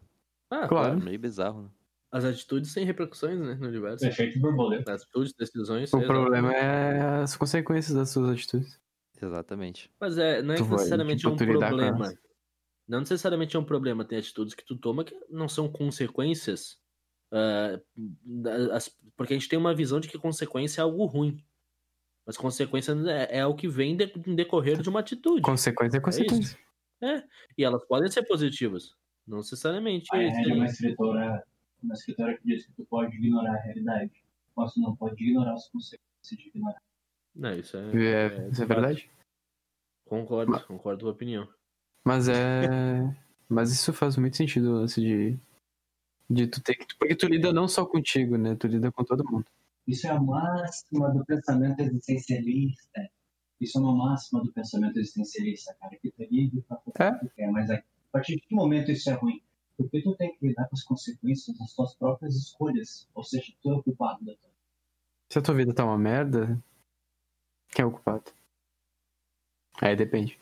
Ah, 0.50 0.68
Claro. 0.68 1.00
É 1.00 1.04
meio 1.04 1.20
bizarro, 1.20 1.64
né? 1.64 1.70
As 2.12 2.26
atitudes 2.26 2.74
têm 2.74 2.86
repercussões, 2.86 3.40
né, 3.40 3.56
no 3.56 3.68
universo. 3.68 4.06
Efeito 4.06 4.40
borboleta. 4.40 4.94
As 4.94 5.04
atitudes, 5.04 5.34
decisões. 5.34 5.94
O 5.94 6.02
problema 6.02 6.54
é 6.54 7.22
as 7.22 7.38
consequências 7.38 7.96
das 7.96 8.10
suas 8.10 8.30
atitudes. 8.32 8.81
Exatamente. 9.22 9.92
Mas 10.00 10.18
é, 10.18 10.42
não 10.42 10.54
é 10.54 10.58
Tu 10.58 10.66
vai, 10.66 10.78
necessariamente 10.78 11.18
tipo, 11.20 11.30
é 11.30 11.34
um 11.34 11.38
com 11.38 11.60
problema. 11.60 12.14
Não 12.88 13.00
necessariamente 13.00 13.56
é 13.56 13.60
um 13.60 13.64
problema. 13.64 14.04
Tem 14.06 14.18
atitudes 14.18 14.54
que 14.54 14.66
tu 14.66 14.76
toma 14.78 15.04
que 15.04 15.16
não 15.30 15.48
são 15.48 15.70
consequências. 15.72 16.80
ah, 17.32 17.80
as- 18.74 18.90
porque 19.16 19.34
a 19.34 19.38
gente 19.38 19.48
tem 19.48 19.58
uma 19.58 19.74
visão 19.74 20.00
de 20.00 20.10
que 20.10 20.18
consequência 20.18 20.82
é 20.82 20.84
algo 20.84 21.06
ruim. 21.06 21.42
Mas 22.26 22.36
consequência 22.38 22.92
é, 23.08 23.40
é 23.40 23.46
o 23.46 23.56
que 23.56 23.68
vem 23.68 23.96
de- 23.96 24.12
em 24.28 24.36
decorrer 24.36 24.82
de 24.82 24.90
uma 24.90 25.00
atitude. 25.00 25.42
Consequência 25.42 25.98
é 25.98 26.02
consequência. 26.02 26.60
E 27.58 27.64
elas 27.64 27.86
podem 27.86 28.12
ser 28.12 28.24
positivas. 28.24 28.94
Não 29.26 29.38
necessariamente. 29.38 30.08
A 30.14 30.22
Ed 30.22 30.52
é 30.52 30.54
uma 30.54 30.66
escritora, 30.66 31.44
uma 31.82 31.94
escritora 31.94 32.38
que 32.38 32.44
diz 32.46 32.66
que 32.66 32.74
tu 32.74 32.86
pode 32.86 33.16
ignorar 33.16 33.54
a 33.56 33.62
realidade, 33.62 34.12
mas 34.56 34.74
tu 34.74 34.82
não 34.82 34.96
pode 34.96 35.24
ignorar 35.24 35.54
as 35.54 35.68
consequências 35.70 36.38
de 36.38 36.50
ignorar. 36.50 36.82
Não, 37.36 37.54
isso 37.56 37.78
é. 37.78 37.82
É, 37.96 38.50
isso 38.50 38.62
é 38.62 38.66
verdade? 38.66 39.10
Concordo, 40.08 40.52
Mas- 40.52 40.64
concordo 40.64 41.04
com 41.06 41.10
a 41.10 41.14
opinião. 41.14 41.48
Mas 42.06 42.28
é. 42.28 42.66
Mas 43.48 43.72
isso 43.72 43.94
faz 43.94 44.18
muito 44.18 44.36
sentido, 44.38 44.70
o 44.72 44.74
lance 44.82 45.00
de. 45.02 45.38
De 46.30 46.48
tu 46.48 46.62
ter 46.62 46.76
que. 46.76 46.86
Porque 46.98 47.16
tu 47.16 47.28
lida 47.28 47.52
não 47.54 47.68
só 47.68 47.86
contigo, 47.86 48.38
né? 48.38 48.56
Tu 48.56 48.68
lida 48.68 48.92
com 48.92 49.04
todo 49.04 49.24
mundo. 49.30 49.46
Isso 49.88 50.08
é 50.08 50.10
a 50.12 50.20
máxima 50.20 51.10
do 51.12 51.26
pensamento 51.26 51.80
existencialista. 51.82 53.10
Isso 53.60 53.78
é 53.78 53.82
uma 53.82 53.96
máxima 53.96 54.42
do 54.44 54.52
pensamento 54.52 54.98
existencialista, 54.98 55.76
cara, 55.80 55.96
que 55.98 56.10
tu 56.12 56.22
é 56.24 56.28
livre 56.28 56.62
pra 56.62 56.78
fazer 56.78 57.04
É? 57.04 57.10
o 57.16 57.20
que 57.20 57.26
tu 57.28 57.36
quer, 57.36 57.52
mas 57.52 57.70
a 57.70 57.84
partir 58.12 58.36
de 58.36 58.42
que 58.42 58.56
momento 58.56 58.92
isso 58.92 59.10
é 59.10 59.14
ruim? 59.14 59.42
Porque 59.78 60.02
tu 60.02 60.16
tem 60.16 60.36
que 60.36 60.48
lidar 60.48 60.68
com 60.68 60.76
as 60.76 60.84
consequências 60.84 61.58
das 61.58 61.74
tuas 61.74 61.94
próprias 61.96 62.36
escolhas, 62.36 63.08
ou 63.14 63.24
seja, 63.24 63.54
tu 63.62 63.72
é 63.72 63.76
o 63.76 63.84
culpado 63.84 64.24
da 64.26 64.34
tua 64.36 64.50
Se 65.32 65.38
a 65.40 65.42
tua 65.42 65.54
vida 65.56 65.74
tá 65.74 65.84
uma 65.86 65.98
merda, 65.98 66.60
quem 67.72 67.84
é 67.84 67.86
o 67.86 67.92
culpado? 67.92 68.32
Aí 69.82 69.96
depende. 69.96 70.40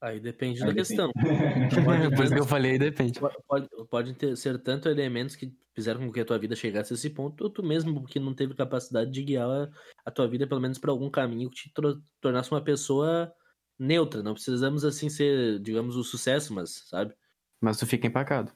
Aí 0.00 0.18
depende 0.18 0.62
Aí 0.62 0.68
da 0.68 0.72
depende. 0.72 0.88
questão. 0.88 1.12
Por 2.16 2.24
isso 2.24 2.34
que 2.34 2.40
eu 2.40 2.46
falei, 2.46 2.78
depende. 2.78 3.20
Pode, 3.46 3.68
pode, 3.90 4.14
ter, 4.14 4.36
ser 4.36 4.58
tanto 4.58 4.88
elementos 4.88 5.36
que 5.36 5.54
fizeram 5.74 6.00
com 6.00 6.12
que 6.12 6.20
a 6.20 6.24
tua 6.24 6.38
vida 6.38 6.56
chegasse 6.56 6.92
a 6.92 6.96
esse 6.96 7.10
ponto, 7.10 7.44
ou 7.44 7.50
tu 7.50 7.62
mesmo 7.62 8.04
que 8.06 8.18
não 8.18 8.34
teve 8.34 8.54
capacidade 8.54 9.10
de 9.10 9.22
guiar 9.22 9.48
a, 9.48 9.70
a 10.06 10.10
tua 10.10 10.26
vida, 10.26 10.46
pelo 10.46 10.60
menos 10.60 10.78
para 10.78 10.90
algum 10.90 11.10
caminho 11.10 11.50
que 11.50 11.68
te 11.68 11.72
tornasse 12.20 12.50
uma 12.50 12.64
pessoa 12.64 13.32
neutra. 13.78 14.22
Não 14.22 14.32
precisamos 14.32 14.84
assim 14.84 15.10
ser, 15.10 15.60
digamos, 15.60 15.96
o 15.96 16.02
sucesso, 16.02 16.54
mas, 16.54 16.86
sabe? 16.88 17.14
Mas 17.60 17.78
tu 17.78 17.86
fica 17.86 18.06
empacado. 18.06 18.50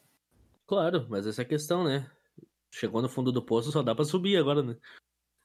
Claro, 0.67 1.07
mas 1.11 1.27
essa 1.27 1.43
é 1.43 1.45
a 1.45 1.49
questão, 1.49 1.85
né? 1.85 2.11
Chegou 2.73 3.03
no 3.03 3.09
fundo 3.09 3.31
do 3.31 3.45
poço, 3.45 3.71
só 3.71 3.83
dá 3.83 3.95
pra 3.95 4.05
subir 4.05 4.39
agora, 4.39 4.63
né? 4.63 4.77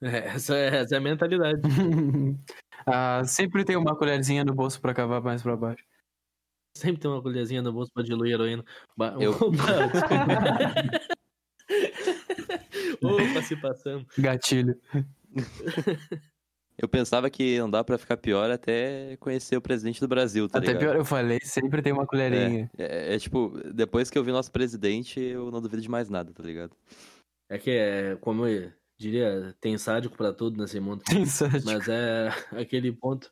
Essa 0.39 0.55
é, 0.55 0.67
essa 0.77 0.95
é 0.95 0.97
a 0.97 1.01
mentalidade. 1.01 1.61
ah, 2.85 3.23
sempre 3.25 3.63
tem 3.63 3.75
uma 3.75 3.95
colherzinha 3.95 4.43
no 4.43 4.53
bolso 4.53 4.79
pra 4.81 4.93
cavar 4.93 5.21
mais 5.21 5.41
pra 5.41 5.55
baixo. 5.57 5.83
Sempre 6.75 7.01
tem 7.01 7.09
uma 7.11 7.21
colherzinha 7.21 7.61
no 7.61 7.73
bolso 7.73 7.91
pra 7.93 8.03
diluir 8.03 8.33
heroína. 8.33 8.63
Ba- 8.97 9.15
Eu- 9.19 9.31
Opa, 13.01 13.23
Opa, 13.31 13.41
se 13.41 13.55
passando. 13.55 14.05
Gatilho. 14.17 14.79
Eu 16.77 16.87
pensava 16.87 17.29
que 17.29 17.59
não 17.59 17.69
dá 17.69 17.83
pra 17.83 17.97
ficar 17.97 18.15
pior 18.17 18.49
até 18.49 19.17
conhecer 19.17 19.57
o 19.57 19.61
presidente 19.61 19.99
do 19.99 20.07
Brasil, 20.07 20.47
tá 20.47 20.59
Até 20.59 20.67
ligado? 20.67 20.81
pior, 20.81 20.95
eu 20.95 21.03
falei, 21.05 21.39
sempre 21.43 21.81
tem 21.81 21.91
uma 21.91 22.07
colherinha. 22.07 22.69
É, 22.77 23.15
é 23.15 23.19
tipo, 23.19 23.49
depois 23.73 24.09
que 24.09 24.17
eu 24.17 24.23
vi 24.23 24.31
nosso 24.31 24.51
presidente, 24.51 25.19
eu 25.19 25.51
não 25.51 25.61
duvido 25.61 25.81
de 25.81 25.89
mais 25.89 26.09
nada, 26.09 26.31
tá 26.33 26.41
ligado? 26.41 26.71
É 27.49 27.57
que 27.57 27.69
é, 27.71 28.15
como 28.21 28.47
eu 28.47 28.71
diria, 28.99 29.55
tem 29.61 29.77
sádico 29.77 30.15
pra 30.15 30.33
tudo 30.33 30.57
nesse 30.61 30.79
mundo. 30.79 31.03
Inside. 31.11 31.65
Mas 31.65 31.87
é 31.87 32.29
aquele 32.51 32.91
ponto. 32.91 33.31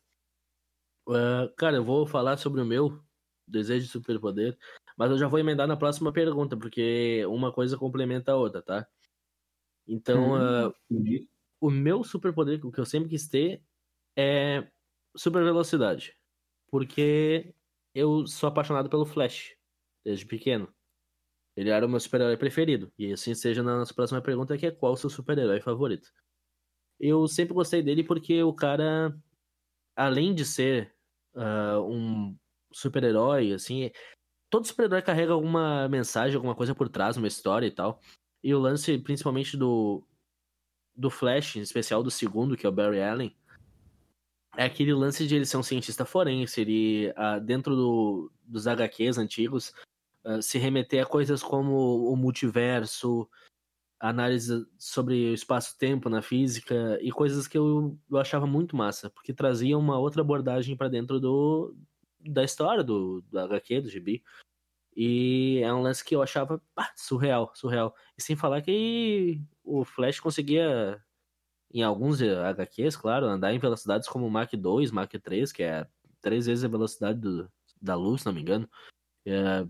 Ah, 1.10 1.52
cara, 1.58 1.78
eu 1.78 1.84
vou 1.84 2.08
falar 2.08 2.38
sobre 2.38 2.62
o 2.62 2.66
meu 2.66 3.02
desejo 3.48 3.86
de 3.86 3.92
superpoder. 3.92 4.58
Mas 4.98 5.12
eu 5.12 5.18
já 5.18 5.28
vou 5.28 5.40
emendar 5.40 5.68
na 5.68 5.78
próxima 5.78 6.12
pergunta, 6.12 6.58
porque 6.58 7.24
uma 7.28 7.52
coisa 7.52 7.78
complementa 7.78 8.32
a 8.32 8.36
outra, 8.36 8.62
tá? 8.62 8.88
Então, 9.88 10.34
Hum. 10.34 10.38
ah, 10.38 10.74
o 11.62 11.70
meu 11.70 12.04
superpoder, 12.04 12.66
o 12.66 12.72
que 12.72 12.80
eu 12.80 12.86
sempre 12.86 13.10
quis 13.10 13.28
ter, 13.28 13.62
é 14.18 14.68
super 15.16 15.44
velocidade. 15.44 16.16
Porque 16.70 17.54
eu 17.94 18.26
sou 18.28 18.50
apaixonado 18.50 18.90
pelo 18.90 19.06
Flash, 19.06 19.56
desde 20.04 20.26
pequeno. 20.26 20.74
Ele 21.58 21.72
era 21.72 21.88
o 21.88 21.90
meu 21.90 22.00
super-herói 22.00 22.38
preferido. 22.38 22.94
E 23.00 23.12
assim 23.12 23.34
seja 23.34 23.64
na 23.64 23.80
nossa 23.80 23.92
próxima 23.92 24.22
pergunta, 24.22 24.56
que 24.56 24.68
é 24.68 24.72
qual 24.72 24.94
o 24.94 24.98
seu 24.98 25.10
super-herói 25.10 25.60
favorito? 25.60 26.14
Eu 27.00 27.28
sempre 27.28 27.56
gostei 27.56 27.82
dele 27.82 28.04
porque 28.04 28.44
o 28.44 28.54
cara, 28.54 29.18
além 29.96 30.36
de 30.36 30.46
ser 30.46 30.94
ah, 31.36 31.82
um 31.82 32.38
super-herói, 32.72 33.54
assim, 33.54 33.90
todo 34.52 34.68
super-herói 34.68 35.02
carrega 35.02 35.34
alguma 35.34 35.90
mensagem, 35.90 36.36
alguma 36.36 36.56
coisa 36.56 36.76
por 36.76 36.90
trás, 36.90 37.18
uma 37.18 37.28
história 37.28 37.66
e 37.66 37.72
tal. 37.72 38.00
E 38.44 38.54
o 38.54 38.60
lance, 38.60 38.96
principalmente 39.00 39.58
do, 39.58 40.06
do 40.96 41.10
Flash, 41.10 41.56
em 41.56 41.62
especial 41.62 42.04
do 42.04 42.12
segundo, 42.12 42.56
que 42.56 42.68
é 42.68 42.70
o 42.70 42.72
Barry 42.72 43.02
Allen, 43.02 43.36
é 44.56 44.66
aquele 44.66 44.94
lance 44.94 45.26
de 45.28 45.36
ele 45.36 45.46
ser 45.46 45.58
um 45.58 45.64
cientista 45.64 46.06
forense, 46.06 46.62
ele, 46.62 47.12
ah, 47.16 47.40
dentro 47.40 47.76
do, 47.76 48.32
dos 48.44 48.68
HQs 48.68 49.18
antigos, 49.18 49.74
ah, 50.24 50.42
se 50.42 50.58
remeter 50.58 51.04
a 51.04 51.06
coisas 51.06 51.42
como 51.44 52.12
o 52.12 52.16
multiverso, 52.16 53.30
análise 54.00 54.66
sobre 54.78 55.32
o 55.32 55.34
espaço-tempo 55.34 56.10
na 56.10 56.22
física 56.22 56.98
e 57.02 57.12
coisas 57.12 57.48
que 57.48 57.58
eu, 57.58 57.98
eu 58.10 58.18
achava 58.18 58.46
muito 58.46 58.76
massa, 58.76 59.10
porque 59.10 59.34
trazia 59.34 59.78
uma 59.78 59.98
outra 59.98 60.22
abordagem 60.22 60.76
para 60.78 60.88
dentro 60.90 61.20
do, 61.20 61.76
da 62.20 62.44
história 62.44 62.84
do, 62.84 63.22
do 63.22 63.40
HQ, 63.40 63.82
do 63.82 63.90
GB. 63.90 64.24
E 64.96 65.62
é 65.64 65.74
um 65.74 65.82
lance 65.82 66.04
que 66.04 66.16
eu 66.16 66.22
achava 66.22 66.62
pá, 66.74 66.92
surreal, 66.96 67.52
surreal. 67.56 67.96
E 68.18 68.22
sem 68.22 68.36
falar 68.36 68.62
que 68.62 69.42
o 69.64 69.84
Flash 69.86 70.20
conseguia, 70.20 71.02
em 71.72 71.84
alguns 71.84 72.22
HQs, 72.22 72.96
claro, 72.96 73.28
andar 73.28 73.54
em 73.54 73.60
velocidades 73.60 74.08
como 74.08 74.30
Mach 74.30 74.52
2, 74.54 74.92
Mach 74.92 75.10
3, 75.12 75.52
que 75.52 75.64
é 75.64 75.88
três 76.22 76.46
vezes 76.48 76.64
a 76.64 76.68
velocidade 76.68 77.20
do- 77.20 77.52
da 77.82 77.96
luz, 77.96 78.22
se 78.22 78.28
não 78.28 78.34
me 78.34 78.42
engano. 78.42 78.70
É, 79.26 79.68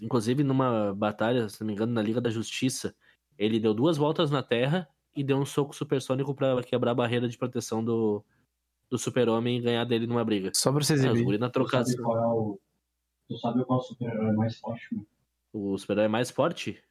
inclusive, 0.00 0.42
numa 0.44 0.94
batalha, 0.94 1.48
se 1.48 1.60
não 1.60 1.66
me 1.66 1.72
engano, 1.72 1.92
na 1.92 2.02
Liga 2.02 2.20
da 2.20 2.30
Justiça, 2.30 2.94
ele 3.38 3.60
deu 3.60 3.72
duas 3.74 3.96
voltas 3.96 4.30
na 4.30 4.42
Terra 4.42 4.88
e 5.14 5.22
deu 5.24 5.36
um 5.38 5.44
soco 5.46 5.74
supersônico 5.74 6.34
pra 6.34 6.62
quebrar 6.62 6.92
a 6.92 6.94
barreira 6.94 7.28
de 7.28 7.36
proteção 7.38 7.84
do, 7.84 8.24
do 8.90 8.98
super-homem 8.98 9.58
e 9.58 9.62
ganhar 9.62 9.84
dele 9.84 10.06
numa 10.06 10.24
briga. 10.24 10.50
Só 10.54 10.70
pra 10.72 10.82
você 10.82 10.94
os 10.94 11.00
exibir. 11.04 11.24
guri 11.24 11.38
na 11.38 11.48
Tu 11.48 11.52
trocada. 11.54 11.84
sabe 11.84 12.02
qual 12.02 12.16
é 12.18 12.26
o. 12.26 12.60
Tu 13.28 13.36
sabe 13.38 13.64
qual 13.64 13.78
é 13.78 13.82
o 13.82 13.84
super-herói 13.84 14.32
mais 14.32 14.58
forte, 14.58 14.94
mano? 14.94 15.06
O 15.52 15.76
super-herói 15.78 16.08
mais 16.08 16.30
forte? 16.30 16.82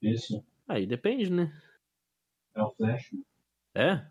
Isso. 0.00 0.44
Aí 0.66 0.86
depende, 0.86 1.30
né? 1.30 1.52
É 2.54 2.62
o 2.62 2.70
Flash. 2.70 3.12
mano. 3.12 3.24
É? 3.74 4.06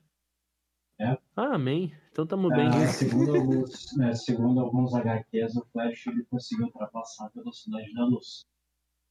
É. 1.00 1.18
Ah, 1.36 1.56
amém. 1.56 1.92
Então 2.12 2.26
tamo 2.26 2.50
bem. 2.50 2.68
Ah, 2.68 2.88
segundo, 2.88 3.36
alguns, 3.36 3.96
né, 3.96 4.14
segundo 4.14 4.60
alguns 4.60 4.96
HQs, 4.96 5.56
o 5.56 5.66
Flash 5.72 6.08
ele 6.08 6.24
conseguiu 6.26 6.66
ultrapassar 6.66 7.28
a 7.28 7.30
velocidade 7.30 7.94
da 7.94 8.06
luz. 8.06 8.46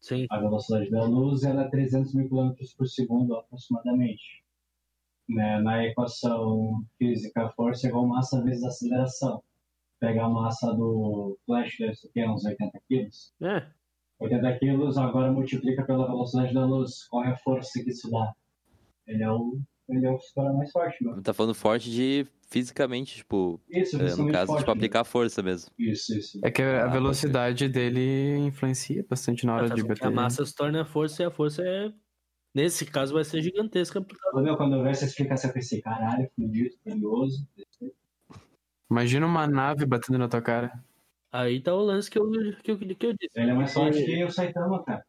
Sim. 0.01 0.27
A 0.31 0.39
velocidade 0.39 0.91
da 0.91 1.05
luz 1.05 1.45
ela 1.45 1.63
é 1.63 1.71
300 1.71 2.15
mil 2.15 2.29
km 2.29 2.53
por 2.77 2.89
segundo 2.89 3.37
aproximadamente. 3.37 4.45
Né, 5.29 5.61
na 5.61 5.85
equação 5.85 6.85
física, 6.99 7.47
a 7.47 7.51
força 7.51 7.87
é 7.87 7.91
igual 7.91 8.07
massa 8.07 8.43
vezes 8.43 8.65
aceleração. 8.65 9.43
Pega 9.99 10.25
a 10.25 10.29
massa 10.29 10.73
do 10.75 11.39
Flash, 11.47 11.77
deve 11.79 11.95
ser 11.95 12.29
uns 12.29 12.45
80 12.45 12.81
quilos. 12.89 13.33
É. 13.41 13.67
80 14.19 14.59
quilos, 14.59 14.99
agora 14.99 15.33
multiplica 15.33 15.85
pela 15.85 16.07
velocidade 16.07 16.55
da 16.55 16.65
luz. 16.65 17.07
Qual 17.09 17.25
é 17.25 17.31
a 17.31 17.37
força 17.39 17.83
que 17.83 17.91
isso 17.91 18.11
dá? 18.11 18.35
Ele 19.07 19.23
é 19.23 19.31
o, 19.31 19.61
ele 19.89 20.07
é 20.07 20.11
o 20.11 20.19
super 20.19 20.53
mais 20.53 20.71
forte, 20.73 21.03
mano. 21.05 21.23
Tá 21.23 21.33
falando 21.33 21.55
forte 21.55 21.91
de 21.91 22.27
fisicamente, 22.49 23.17
tipo, 23.17 23.61
Isso, 23.69 23.97
é, 24.01 24.15
no 24.15 24.31
caso, 24.31 24.47
forte, 24.49 24.61
tipo, 24.61 24.71
né? 24.71 24.77
aplicar 24.77 25.05
força 25.05 25.43
mesmo. 25.43 25.71
Isso, 25.79 26.17
isso. 26.17 26.41
É 26.45 26.51
que 26.51 26.63
a 26.63 26.85
Ah, 26.85 26.89
velocidade 26.89 27.69
dele 27.69 28.37
influencia 28.39 29.05
bastante 29.09 29.45
na 29.47 29.57
hora 29.57 29.69
de 29.71 29.81
a 29.81 29.85
bater. 29.85 30.11
massa 30.11 30.45
se 30.45 30.55
torna 30.55 30.85
força 30.85 31.23
e 31.23 31.27
a 31.27 31.31
força 31.31 31.63
é. 31.63 31.93
Nesse 32.55 32.87
caso 32.87 33.13
vai 33.13 33.23
ser 33.25 33.43
gigantesca. 33.43 34.05
Meu, 34.35 34.57
quando 34.57 34.77
eu 34.77 34.83
ver 34.83 34.91
essa 34.91 35.05
explicação, 35.05 35.51
eu 35.51 35.55
pensei, 35.55 35.81
caralho, 35.83 36.27
fudido, 36.35 36.75
curioso. 36.83 37.47
Imagina 38.91 39.27
uma 39.27 39.47
nave 39.47 39.85
batendo 39.85 40.19
na 40.19 40.29
tua 40.29 40.41
cara. 40.41 40.73
Aí 41.33 41.61
tá 41.61 41.75
o 41.75 41.81
lance 41.85 42.11
que 42.11 42.19
eu, 42.19 42.31
que 42.63 42.71
eu, 42.71 42.79
que 42.79 43.07
eu 43.07 43.13
disse. 43.13 43.33
Ele 43.35 43.51
é 43.51 43.55
mais 43.55 43.73
forte 43.75 44.03
que 44.05 44.25
o 44.25 44.31
Saitama, 44.31 44.83
cara. 44.85 45.05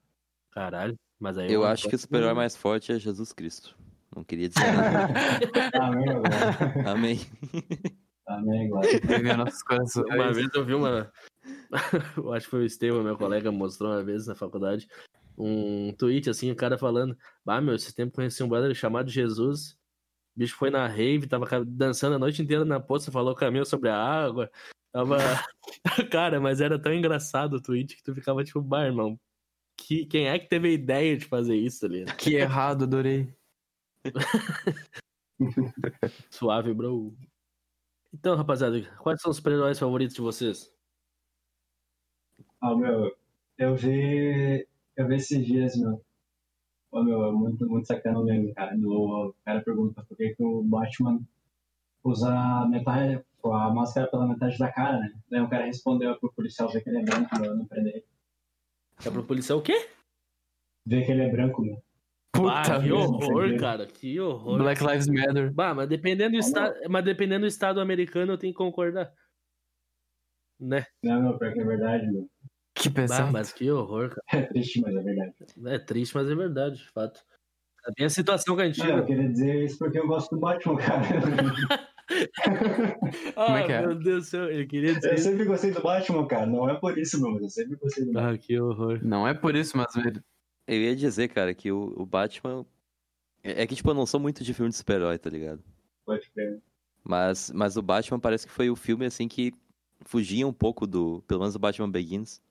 Caralho. 0.52 0.96
Mas 1.20 1.38
aí 1.38 1.52
Eu 1.52 1.62
uma 1.62 1.70
acho 1.70 1.88
que 1.88 1.96
o 1.96 2.00
super-herói 2.00 2.34
mais 2.34 2.56
forte 2.58 2.92
é 2.92 3.00
Jesus 3.00 3.32
Cristo. 3.32 3.78
Não 4.18 4.24
queria 4.24 4.50
dizer 4.50 4.66
nada. 4.74 5.14
Amém, 5.80 6.10
agora. 6.10 6.92
Amém. 6.92 7.20
Amém, 8.28 8.68
agora. 8.68 8.88
Uma 10.08 10.34
vez 10.34 10.50
eu 10.56 10.66
vi 10.66 10.74
uma. 10.74 11.12
eu 12.18 12.34
acho 12.34 12.46
que 12.46 12.52
foi 12.52 12.62
o 12.62 12.66
Estevam, 12.66 13.04
meu 13.04 13.16
colega, 13.16 13.52
mostrou 13.52 13.92
uma 13.92 14.04
vez 14.04 14.26
na 14.26 14.36
faculdade 14.36 14.88
um 15.38 15.94
tweet 15.94 16.30
assim, 16.30 16.50
o 16.50 16.56
cara 16.56 16.78
falando: 16.78 17.16
Ah, 17.46 17.62
meu, 17.62 17.76
esse 17.76 17.94
tempo 17.94 18.16
conheci 18.16 18.42
um 18.42 18.50
brother 18.50 18.74
chamado 18.74 19.10
Jesus. 19.10 19.74
O 20.36 20.40
bicho 20.40 20.56
foi 20.56 20.70
na 20.70 20.88
rave, 20.88 21.28
tava 21.28 21.64
dançando 21.64 22.16
a 22.16 22.20
noite 22.20 22.42
inteira 22.42 22.66
na 22.66 22.80
poça, 22.80 23.12
falou 23.12 23.36
caminho 23.36 23.66
sobre 23.66 23.90
a 23.90 23.98
água. 23.98 24.50
Tava. 24.92 25.18
cara, 26.12 26.40
mas 26.40 26.60
era 26.60 26.80
tão 26.80 26.94
engraçado 26.94 27.54
o 27.56 27.62
tweet 27.62 27.96
que 27.96 28.04
tu 28.04 28.16
ficava 28.16 28.44
tipo, 28.44 28.62
bah, 28.62 28.86
irmão. 28.86 29.20
Que, 29.80 30.08
quem 30.08 30.28
é 30.28 30.40
que 30.40 30.50
teve 30.50 30.70
a 30.70 30.72
ideia 30.72 31.16
de 31.16 31.26
fazer 31.26 31.56
isso 31.56 31.86
ali? 31.86 32.06
Que 32.18 32.34
errado, 32.34 32.84
adorei. 32.84 33.32
Suave, 36.30 36.74
bro. 36.74 37.16
Então, 38.14 38.36
rapaziada, 38.36 38.82
quais 39.00 39.22
são 39.22 39.32
os 39.32 39.38
super-heróis 39.38 39.78
favoritos 39.78 40.16
de 40.16 40.22
vocês? 40.22 40.74
Ah, 42.62 42.76
meu, 42.76 43.16
eu 43.58 43.76
vi. 43.76 44.68
Eu 44.96 45.08
vi 45.08 45.16
esses 45.16 45.46
dias, 45.46 45.76
meu. 45.78 46.04
Ô, 46.92 47.04
meu, 47.04 47.26
é 47.26 47.32
muito, 47.32 47.68
muito 47.68 47.86
sacana 47.86 48.20
o 48.20 48.24
meme, 48.24 48.54
cara. 48.54 48.76
Do, 48.76 49.30
o 49.30 49.36
cara 49.46 49.62
pergunta 49.62 50.04
por 50.04 50.18
que, 50.18 50.36
que 50.36 50.44
o 50.44 50.64
Batman 50.64 51.22
usa 52.04 52.30
a 52.30 52.68
metade, 52.68 53.24
a 53.44 53.74
máscara 53.74 54.08
pela 54.08 54.28
metade 54.28 54.58
da 54.58 54.72
cara, 54.72 55.00
né? 55.00 55.14
Daí 55.30 55.42
o 55.42 55.50
cara 55.50 55.66
respondeu 55.66 56.18
pro 56.20 56.34
policial 56.34 56.70
ver 56.70 56.82
que 56.82 56.90
ele 56.90 57.00
é 57.00 57.04
branco, 57.04 57.40
meu, 57.40 57.52
eu 57.52 57.58
não 57.58 57.66
prender. 57.66 58.06
É 59.06 59.12
pro 59.12 59.24
policial 59.24 59.60
o 59.60 59.62
quê? 59.62 59.90
Ver 60.86 61.06
que 61.06 61.12
ele 61.12 61.24
é 61.24 61.30
branco, 61.30 61.62
meu. 61.62 61.84
Ah, 62.34 62.62
Puta 62.62 62.80
que 62.82 62.90
merda, 62.90 62.96
horror, 62.96 63.58
cara. 63.60 63.88
Que 63.88 64.20
horror. 64.20 64.58
Black 64.60 64.84
Lives 64.84 65.08
Matter. 65.08 65.54
Bah, 65.54 65.74
mas 65.74 65.88
dependendo 65.90 66.32
do 66.32 66.38
Ah, 66.38 66.40
estado, 66.40 66.76
mas 66.90 67.06
dependendo 67.06 67.42
do 67.42 67.48
estado 67.48 67.82
americano, 67.82 68.34
eu 68.34 68.38
tenho 68.38 68.54
que 68.54 68.58
concordar. 68.58 69.12
Né? 70.60 70.86
Não, 71.04 71.22
meu, 71.22 71.38
pior 71.38 71.54
que 71.54 71.62
é 71.62 71.66
verdade, 71.66 72.08
meu. 72.12 72.28
Que 72.76 72.90
Bah, 72.90 72.96
pesado. 73.02 73.32
mas 73.32 73.52
que 73.52 73.70
horror, 73.72 74.10
cara. 74.10 74.44
É 74.44 74.48
triste, 74.48 74.82
mas 74.82 74.96
é 74.96 75.02
verdade. 75.02 75.34
É 75.66 75.80
triste, 75.80 76.16
mas 76.16 76.30
é 76.30 76.36
verdade, 76.36 76.78
de 76.78 76.90
fato. 76.90 77.22
Tem 77.96 78.06
a 78.06 78.10
situação 78.10 78.56
Não, 78.56 78.64
eu 78.98 79.06
queria 79.06 79.30
dizer 79.30 79.64
isso 79.64 79.78
porque 79.80 79.98
eu 79.98 80.08
gosto 80.08 80.36
do 80.36 80.42
Batman, 80.42 80.78
cara. 80.78 81.02
Ah, 83.36 83.60
é 83.60 83.66
que 83.66 83.72
é? 83.74 83.82
meu 83.82 83.96
Deus 83.96 84.24
do 84.24 84.30
céu, 84.30 84.50
eu 84.50 84.66
queria 84.66 84.96
dizer 84.96 85.12
Eu 85.12 85.18
sempre 85.18 85.44
gostei 85.44 85.72
do 85.72 85.82
Batman, 85.82 86.26
cara. 86.26 86.46
Não 86.46 86.70
é 86.70 86.80
por 86.80 86.98
isso, 86.98 87.22
meu, 87.22 87.32
mas 87.32 87.44
eu 87.44 87.50
sempre 87.50 87.76
gostei 87.76 88.06
do 88.06 88.14
Batman. 88.14 88.32
Ah, 88.34 88.38
que 88.38 88.60
horror. 88.60 89.00
Não 89.04 89.28
é 89.28 89.34
por 89.34 89.56
isso, 89.56 89.76
mas 89.78 89.94
velho. 89.94 90.24
Eu 90.68 90.82
ia 90.82 90.96
dizer, 90.96 91.30
cara, 91.30 91.54
que 91.54 91.72
o, 91.72 91.94
o 91.98 92.06
Batman. 92.06 92.66
É 93.44 93.64
é 93.64 93.68
que, 93.68 93.76
tipo, 93.76 93.90
eu 93.90 93.94
não 93.94 94.06
sou 94.06 94.20
muito 94.20 94.44
de 94.44 94.54
filme 94.54 94.70
de 94.70 94.76
super-herói, 94.78 95.18
tá 95.18 95.30
ligado? 95.30 95.64
Pode 96.06 96.30
crer. 96.32 96.62
Mas, 97.04 97.50
mas 97.52 97.78
o 97.78 97.82
Batman 97.82 98.20
parece 98.20 98.46
que 98.46 98.52
foi 98.52 98.70
o 98.70 98.76
filme, 98.76 99.06
assim, 99.06 99.28
que 99.28 99.54
fugia 100.02 100.46
um 100.46 100.52
pouco 100.54 100.86
do. 100.86 101.24
Pelo 101.28 101.40
menos 101.42 101.56
o 101.56 101.60
Batman 101.60 101.90
Begins. 101.90 102.42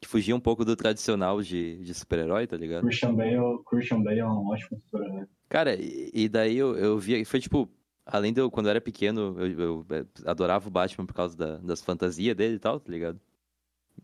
Que 0.00 0.06
fugia 0.06 0.36
um 0.36 0.40
pouco 0.40 0.64
do 0.64 0.76
tradicional 0.76 1.42
de, 1.42 1.78
de 1.78 1.92
super-herói, 1.94 2.46
tá 2.46 2.56
ligado? 2.56 2.84
Christian 2.84 3.14
Bale, 3.14 3.58
Christian 3.68 4.02
Bale 4.02 4.20
é 4.20 4.26
um 4.26 4.46
ótimo 4.48 4.80
super-herói. 4.84 5.26
Cara, 5.48 5.74
e, 5.74 6.10
e 6.12 6.28
daí 6.28 6.56
eu, 6.56 6.76
eu 6.76 6.98
via. 6.98 7.24
Foi 7.24 7.40
tipo. 7.40 7.68
Além 8.10 8.32
de 8.32 8.40
eu, 8.40 8.50
quando 8.50 8.66
eu 8.66 8.70
era 8.70 8.80
pequeno, 8.80 9.36
eu, 9.38 9.60
eu, 9.60 9.86
eh, 9.90 10.06
adorava 10.24 10.66
o 10.66 10.70
Batman 10.70 11.04
por 11.04 11.12
causa 11.12 11.36
da- 11.36 11.58
das 11.58 11.82
fantasias 11.82 12.34
dele 12.34 12.54
e 12.54 12.58
tal, 12.58 12.80
tá 12.80 12.90
ligado? 12.90 13.20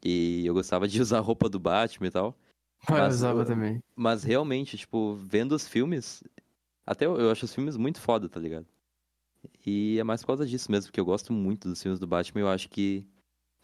E 0.05 0.45
eu 0.45 0.53
gostava 0.53 0.87
de 0.87 1.01
usar 1.01 1.19
a 1.19 1.21
roupa 1.23 1.49
do 1.49 1.59
Batman 1.59 2.09
e 2.09 2.11
tal. 2.11 2.37
Eu 2.89 2.95
Mas 2.97 3.15
usava 3.15 3.43
o- 3.43 3.45
também. 3.45 3.81
Mas 3.97 4.23
realmente, 4.25 4.77
tipo, 4.77 5.15
vendo 5.17 5.53
os 5.53 5.67
filmes, 5.69 6.23
até 6.87 7.07
eu, 7.07 7.19
eu 7.19 7.31
acho 7.31 7.45
os 7.45 7.55
filmes 7.55 7.77
muito 7.77 8.01
foda, 8.01 8.29
tá 8.29 8.39
ligado? 8.41 8.67
E 9.67 9.99
é 9.99 10.05
mais 10.05 10.21
por 10.23 10.29
causa 10.29 10.47
disso 10.47 10.71
mesmo, 10.71 10.89
porque 10.91 11.01
eu 11.01 11.05
gosto 11.05 11.33
muito 11.33 11.69
dos 11.69 11.83
filmes 11.83 11.99
do 12.01 12.07
Batman 12.07 12.41
e 12.41 12.45
eu 12.45 12.49
acho 12.49 12.69
que, 12.69 13.07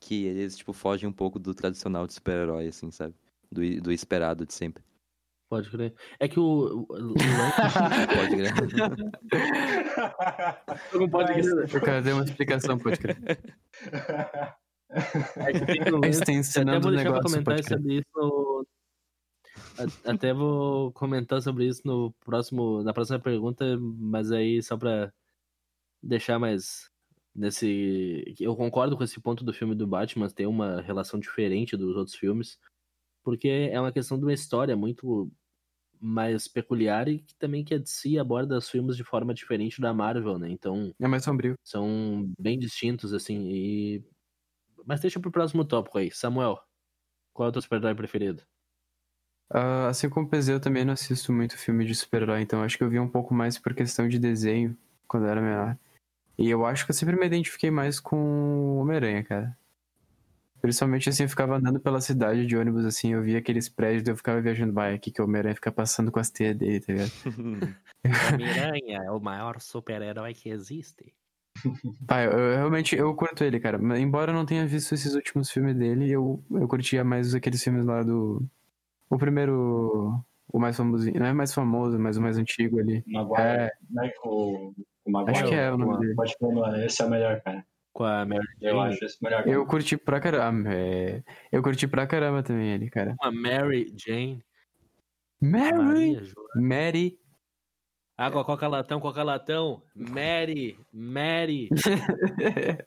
que 0.00 0.24
eles, 0.26 0.56
tipo, 0.56 0.72
fogem 0.72 1.08
um 1.08 1.12
pouco 1.12 1.38
do 1.38 1.54
tradicional 1.54 2.06
de 2.06 2.12
super-herói, 2.14 2.68
assim, 2.68 2.90
sabe? 2.90 3.14
Do, 3.50 3.80
do 3.80 3.90
esperado 3.92 4.44
de 4.46 4.52
sempre. 4.54 4.82
Pode 5.48 5.68
crer. 5.68 5.92
É 6.20 6.28
que 6.28 6.38
o. 6.38 6.86
Pode 6.86 8.36
crer. 8.36 8.54
não 10.94 11.08
pode 11.08 11.32
Mas- 11.32 11.50
crer. 11.52 11.76
O 11.76 11.84
cara 11.84 12.02
deu 12.02 12.16
uma 12.16 12.24
explicação, 12.24 12.78
pode 12.78 12.98
crer. 12.98 13.18
É 15.36 15.52
que 15.52 15.88
lance- 15.88 16.52
tá 16.52 16.62
Até 16.62 16.80
vou 16.80 16.90
o 16.90 16.94
deixar 16.96 17.12
pra 17.12 17.20
negócio, 17.20 17.22
comentar 17.22 17.44
pode 17.44 17.62
crer. 17.62 17.78
sobre 17.78 17.94
isso 17.98 18.08
Até 20.04 20.32
vou 20.32 20.92
comentar 20.92 21.40
sobre 21.42 21.66
isso 21.66 21.82
no 21.84 22.12
próximo, 22.24 22.82
na 22.82 22.92
próxima 22.92 23.18
pergunta, 23.20 23.78
mas 23.78 24.30
aí 24.32 24.62
só 24.62 24.76
pra 24.76 25.12
deixar 26.02 26.38
mais 26.38 26.90
nesse. 27.34 28.34
Eu 28.38 28.56
concordo 28.56 28.96
com 28.96 29.04
esse 29.04 29.20
ponto 29.20 29.44
do 29.44 29.52
filme 29.52 29.74
do 29.74 29.86
Batman 29.86 30.28
ter 30.28 30.46
uma 30.46 30.80
relação 30.80 31.20
diferente 31.20 31.76
dos 31.76 31.96
outros 31.96 32.16
filmes, 32.16 32.58
porque 33.22 33.48
é 33.48 33.80
uma 33.80 33.92
questão 33.92 34.18
de 34.18 34.24
uma 34.24 34.32
história 34.32 34.76
muito 34.76 35.30
mais 36.00 36.48
peculiar 36.48 37.08
e 37.08 37.18
que 37.18 37.34
também 37.36 37.62
que 37.62 37.74
a 37.74 37.78
DC 37.78 38.18
aborda 38.18 38.56
os 38.56 38.70
filmes 38.70 38.96
de 38.96 39.04
forma 39.04 39.34
diferente 39.34 39.80
da 39.80 39.92
Marvel, 39.92 40.38
né? 40.38 40.50
Então 40.50 40.94
É 40.98 41.06
mais 41.06 41.24
sombrio. 41.24 41.54
são 41.62 42.32
bem 42.38 42.58
distintos, 42.58 43.12
assim, 43.12 43.48
e... 43.50 44.04
Mas 44.86 45.00
deixa 45.00 45.20
pro 45.20 45.30
próximo 45.30 45.64
tópico 45.64 45.98
aí. 45.98 46.10
Samuel, 46.10 46.58
qual 47.34 47.48
é 47.48 47.50
o 47.50 47.52
teu 47.52 47.60
super-herói 47.60 47.94
preferido? 47.94 48.42
Ah, 49.50 49.88
assim 49.88 50.08
como 50.08 50.26
o 50.26 50.28
PZ, 50.28 50.48
eu 50.48 50.60
também 50.60 50.84
não 50.84 50.92
assisto 50.92 51.32
muito 51.32 51.58
filme 51.58 51.84
de 51.84 51.94
super-herói, 51.94 52.40
então 52.40 52.62
acho 52.62 52.78
que 52.78 52.84
eu 52.84 52.88
vi 52.88 53.00
um 53.00 53.08
pouco 53.08 53.34
mais 53.34 53.58
por 53.58 53.74
questão 53.74 54.08
de 54.08 54.18
desenho 54.18 54.76
quando 55.08 55.24
eu 55.26 55.30
era 55.30 55.40
menor. 55.40 55.76
E 56.38 56.48
eu 56.48 56.64
acho 56.64 56.86
que 56.86 56.92
eu 56.92 56.94
sempre 56.94 57.16
me 57.16 57.26
identifiquei 57.26 57.70
mais 57.70 57.98
com 58.00 58.16
o 58.16 58.76
Homem-Aranha, 58.78 59.24
cara. 59.24 59.58
Principalmente 60.60 61.08
assim, 61.08 61.24
eu 61.24 61.28
ficava 61.28 61.56
andando 61.56 61.80
pela 61.80 62.00
cidade 62.00 62.46
de 62.46 62.56
ônibus, 62.56 62.84
assim, 62.84 63.12
eu 63.12 63.22
via 63.22 63.38
aqueles 63.38 63.68
prédios, 63.68 64.06
eu 64.06 64.16
ficava 64.16 64.40
viajando, 64.40 64.72
vai, 64.72 64.94
aqui 64.94 65.10
que 65.10 65.20
o 65.20 65.24
Homem-Aranha 65.24 65.54
fica 65.54 65.72
passando 65.72 66.12
com 66.12 66.20
as 66.20 66.30
teias 66.30 66.56
dele, 66.56 66.80
tá 66.80 66.92
ligado? 66.92 67.12
Homem-Aranha 68.34 69.02
é 69.04 69.10
o 69.10 69.20
maior 69.20 69.60
super-herói 69.60 70.32
que 70.34 70.50
existe. 70.50 71.12
Pai, 72.06 72.26
eu, 72.26 72.32
eu 72.32 72.56
realmente, 72.56 72.94
eu 72.94 73.14
curto 73.14 73.42
ele, 73.42 73.58
cara. 73.58 73.78
Embora 73.98 74.30
eu 74.30 74.34
não 74.34 74.46
tenha 74.46 74.66
visto 74.66 74.94
esses 74.94 75.14
últimos 75.14 75.50
filmes 75.50 75.74
dele, 75.74 76.10
eu, 76.10 76.42
eu 76.50 76.68
curtia 76.68 77.02
mais 77.02 77.34
aqueles 77.34 77.62
filmes 77.62 77.84
lá 77.84 78.02
do... 78.02 78.42
O 79.10 79.18
primeiro... 79.18 80.22
O 80.52 80.58
mais 80.58 80.76
famosinho, 80.76 81.18
não 81.20 81.26
é 81.26 81.32
mais 81.32 81.54
famoso, 81.54 81.96
mas 81.98 82.16
o 82.16 82.22
mais 82.22 82.36
antigo 82.36 82.80
ali. 82.80 83.04
Maguire. 83.06 83.40
É, 83.42 83.70
Não 83.88 84.04
é 84.04 84.12
o, 84.24 84.72
o 85.04 85.10
Maguire. 85.10 85.38
acho 85.38 85.48
que 85.48 85.54
é 85.54 85.70
o 85.72 85.78
nome 85.78 85.98
dele. 86.00 86.14
Pode 86.16 86.34
mano. 86.40 86.76
Esse 86.84 87.02
é 87.02 87.04
o 87.06 87.10
melhor, 87.10 87.40
cara. 87.42 87.64
Com 87.92 88.02
a 88.04 88.24
Mary 88.24 88.44
Eu 88.60 88.74
Jane. 88.76 88.92
acho 88.94 89.04
esse 89.04 89.22
melhor. 89.22 89.46
Eu 89.46 89.64
curti 89.66 89.96
pra 89.96 90.18
caramba. 90.20 90.70
é, 90.72 91.22
Eu 91.52 91.62
curti 91.62 91.86
pra 91.86 92.04
caramba 92.06 92.42
também 92.42 92.72
ele, 92.72 92.90
cara. 92.90 93.14
Com 93.16 93.26
a 93.26 93.30
Mary 93.32 93.94
Jane. 93.96 94.44
Mary! 95.40 95.76
Maria 95.78 96.32
Mary! 96.56 97.18
Água, 98.18 98.44
coca-latão, 98.44 98.98
coca-latão. 99.00 99.82
Mary, 99.94 100.78
Mary. 100.92 101.68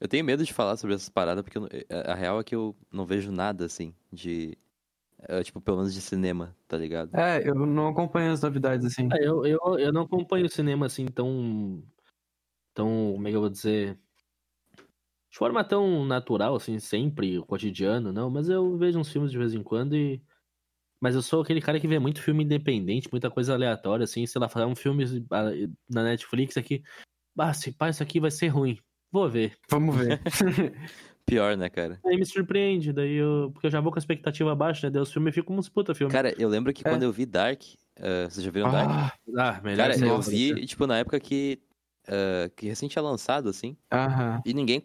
Eu 0.00 0.08
tenho 0.08 0.24
medo 0.24 0.44
de 0.44 0.52
falar 0.52 0.76
sobre 0.76 0.94
essas 0.96 1.08
paradas, 1.10 1.42
porque 1.42 1.58
eu 1.58 1.68
a 2.08 2.14
real 2.14 2.40
é 2.40 2.44
que 2.44 2.54
eu 2.54 2.74
não 2.90 3.04
vejo 3.04 3.30
nada, 3.30 3.66
assim, 3.66 3.94
de. 4.10 4.56
É, 5.28 5.42
tipo, 5.42 5.60
pelo 5.60 5.78
menos 5.78 5.92
de 5.92 6.00
cinema, 6.00 6.56
tá 6.66 6.76
ligado? 6.76 7.14
É, 7.16 7.46
eu 7.48 7.54
não 7.54 7.88
acompanho 7.88 8.32
as 8.32 8.42
novidades 8.42 8.86
assim. 8.86 9.08
Ah, 9.12 9.16
eu, 9.20 9.44
eu, 9.44 9.58
eu 9.78 9.92
não 9.92 10.02
acompanho 10.02 10.46
o 10.46 10.50
cinema 10.50 10.86
assim 10.86 11.06
tão. 11.06 11.82
tão. 12.74 13.12
como 13.14 13.28
é 13.28 13.30
que 13.30 13.36
eu 13.36 13.40
vou 13.40 13.50
dizer? 13.50 13.98
De 15.30 15.38
forma 15.38 15.62
tão 15.62 16.04
natural, 16.04 16.56
assim, 16.56 16.78
sempre, 16.78 17.40
cotidiano, 17.42 18.12
não. 18.12 18.30
Mas 18.30 18.48
eu 18.48 18.76
vejo 18.76 18.98
uns 18.98 19.12
filmes 19.12 19.30
de 19.30 19.38
vez 19.38 19.54
em 19.54 19.62
quando 19.62 19.94
e. 19.94 20.22
Mas 21.00 21.14
eu 21.14 21.22
sou 21.22 21.40
aquele 21.42 21.62
cara 21.62 21.80
que 21.80 21.88
vê 21.88 21.98
muito 21.98 22.22
filme 22.22 22.44
independente, 22.44 23.08
muita 23.10 23.30
coisa 23.30 23.54
aleatória, 23.54 24.04
assim, 24.04 24.26
sei 24.26 24.38
lá, 24.38 24.48
falar 24.48 24.66
um 24.66 24.76
filme 24.76 25.04
ah, 25.30 25.50
na 25.88 26.02
Netflix 26.04 26.56
aqui. 26.56 26.82
Ah, 27.38 27.54
se 27.54 27.72
pá, 27.72 27.88
isso 27.88 28.02
aqui 28.02 28.20
vai 28.20 28.30
ser 28.30 28.48
ruim. 28.48 28.78
Vou 29.10 29.28
ver. 29.28 29.56
Vamos 29.70 29.96
ver. 29.96 30.20
Pior, 31.30 31.56
né, 31.56 31.70
cara? 31.70 32.00
Aí 32.04 32.16
me 32.16 32.26
surpreende, 32.26 32.92
daí 32.92 33.14
eu. 33.14 33.50
Porque 33.52 33.66
eu 33.66 33.70
já 33.70 33.80
vou 33.80 33.92
com 33.92 33.98
a 33.98 34.00
expectativa 34.00 34.54
baixa, 34.54 34.86
né? 34.86 34.90
Daí 34.90 35.02
os 35.02 35.12
filmes 35.12 35.34
ficam 35.34 35.56
uns 35.56 35.68
puta 35.68 35.94
filme. 35.94 36.12
Cara, 36.12 36.34
eu 36.38 36.48
lembro 36.48 36.72
que 36.72 36.82
É. 36.86 36.90
quando 36.90 37.02
eu 37.04 37.12
vi 37.12 37.24
Dark. 37.24 37.62
eh, 37.96 38.24
vocês 38.28 38.44
já 38.44 38.50
viram 38.50 38.70
Dark? 38.70 38.88
ah, 38.90 39.12
Ah, 39.38 39.60
melhor 39.62 39.76
Cara, 39.84 39.94
ser 39.94 40.06
eu 40.08 40.20
vi, 40.20 40.66
tipo, 40.66 40.86
na 40.86 40.98
época 40.98 41.20
que. 41.20 41.60
eh, 42.08 42.50
que 42.56 42.66
recém 42.66 42.88
tinha 42.88 43.02
lançado, 43.02 43.48
assim. 43.48 43.76
aham. 43.92 44.42
E 44.44 44.52
ninguém. 44.54 44.82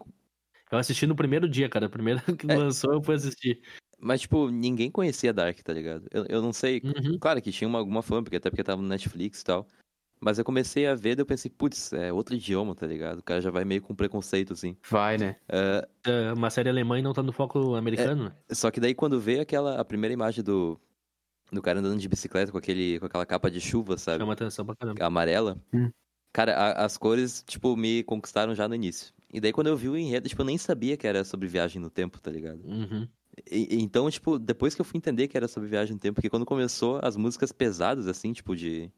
Eu 0.71 0.77
assisti 0.77 1.07
no 1.07 1.15
primeiro 1.15 1.47
dia, 1.49 1.69
cara. 1.69 1.89
Primeiro 1.89 2.19
que 2.37 2.45
É. 2.47 2.55
lançou, 2.55 2.93
eu 2.93 3.01
fui 3.01 3.15
assistir. 3.15 3.61
Mas, 3.97 4.21
tipo, 4.21 4.49
ninguém 4.51 4.91
conhecia 4.91 5.33
Dark, 5.33 5.57
tá 5.63 5.73
ligado? 5.73 6.07
Eu, 6.11 6.25
eu 6.27 6.41
não 6.41 6.51
sei. 6.53 6.81
Uhum. 6.83 7.17
Claro 7.19 7.41
que 7.41 7.51
tinha 7.51 7.67
uma, 7.67 7.79
alguma 7.79 8.03
fã, 8.03 8.21
porque 8.21 8.35
até 8.35 8.49
porque 8.49 8.63
tava 8.63 8.81
no 8.81 8.87
Netflix 8.87 9.41
e 9.41 9.45
tal. 9.45 9.65
Mas 10.19 10.39
eu 10.39 10.45
comecei 10.45 10.87
a 10.87 10.95
ver, 10.95 11.15
daí 11.15 11.21
eu 11.21 11.25
pensei, 11.25 11.51
putz, 11.51 11.91
é 11.93 12.11
outro 12.11 12.35
idioma, 12.35 12.73
tá 12.73 12.87
ligado? 12.87 13.19
O 13.19 13.23
cara 13.23 13.41
já 13.41 13.51
vai 13.51 13.63
meio 13.65 13.81
com 13.81 13.93
preconceito, 13.93 14.53
assim. 14.53 14.75
Vai, 14.89 15.17
né? 15.17 15.35
É 16.05 16.33
uma 16.33 16.49
série 16.49 16.69
alemã 16.69 16.97
e 16.97 17.01
não 17.01 17.13
tá 17.13 17.21
no 17.21 17.31
foco 17.31 17.75
americano, 17.75 18.25
né? 18.25 18.35
Só 18.51 18.71
que 18.71 18.79
daí 18.79 18.95
quando 18.95 19.19
veio 19.19 19.41
aquela, 19.41 19.79
a 19.79 19.85
primeira 19.85 20.13
imagem 20.13 20.43
do, 20.43 20.79
do 21.51 21.61
cara 21.61 21.79
andando 21.79 21.99
de 21.99 22.07
bicicleta 22.07 22.51
com, 22.51 22.57
aquele, 22.57 22.99
com 22.99 23.05
aquela 23.05 23.25
capa 23.25 23.51
de 23.51 23.59
chuva, 23.61 23.97
sabe? 23.97 24.19
Chama 24.19 24.33
atenção 24.33 24.65
pra 24.65 24.75
caramba. 24.75 25.05
Amarela. 25.05 25.57
Hum. 25.73 25.91
Cara, 26.33 26.55
a- 26.55 26.85
as 26.85 26.97
cores, 26.97 27.43
tipo, 27.45 27.75
me 27.77 28.03
conquistaram 28.03 28.55
já 28.55 28.67
no 28.67 28.75
início. 28.75 29.13
E 29.31 29.39
daí 29.39 29.51
quando 29.51 29.67
eu 29.67 29.77
vi 29.77 29.89
o 29.89 29.97
enredo, 29.97 30.27
tipo, 30.29 30.41
eu 30.41 30.45
nem 30.45 30.57
sabia 30.57 30.95
que 30.97 31.05
era 31.05 31.23
sobre 31.23 31.47
viagem 31.47 31.81
no 31.81 31.89
tempo, 31.89 32.19
tá 32.19 32.31
ligado? 32.31 32.61
Uhum. 32.65 33.07
E 33.51 33.81
então, 33.81 34.09
tipo, 34.09 34.39
depois 34.39 34.73
que 34.73 34.81
eu 34.81 34.85
fui 34.85 34.97
entender 34.97 35.27
que 35.27 35.35
era 35.35 35.47
sobre 35.47 35.67
viagem 35.69 35.93
no 35.93 35.99
tempo, 35.99 36.15
porque 36.15 36.29
quando 36.29 36.45
começou 36.45 36.99
as 37.03 37.17
músicas 37.17 37.51
pesadas, 37.51 38.07
assim, 38.07 38.31
tipo, 38.31 38.55
de... 38.55 38.89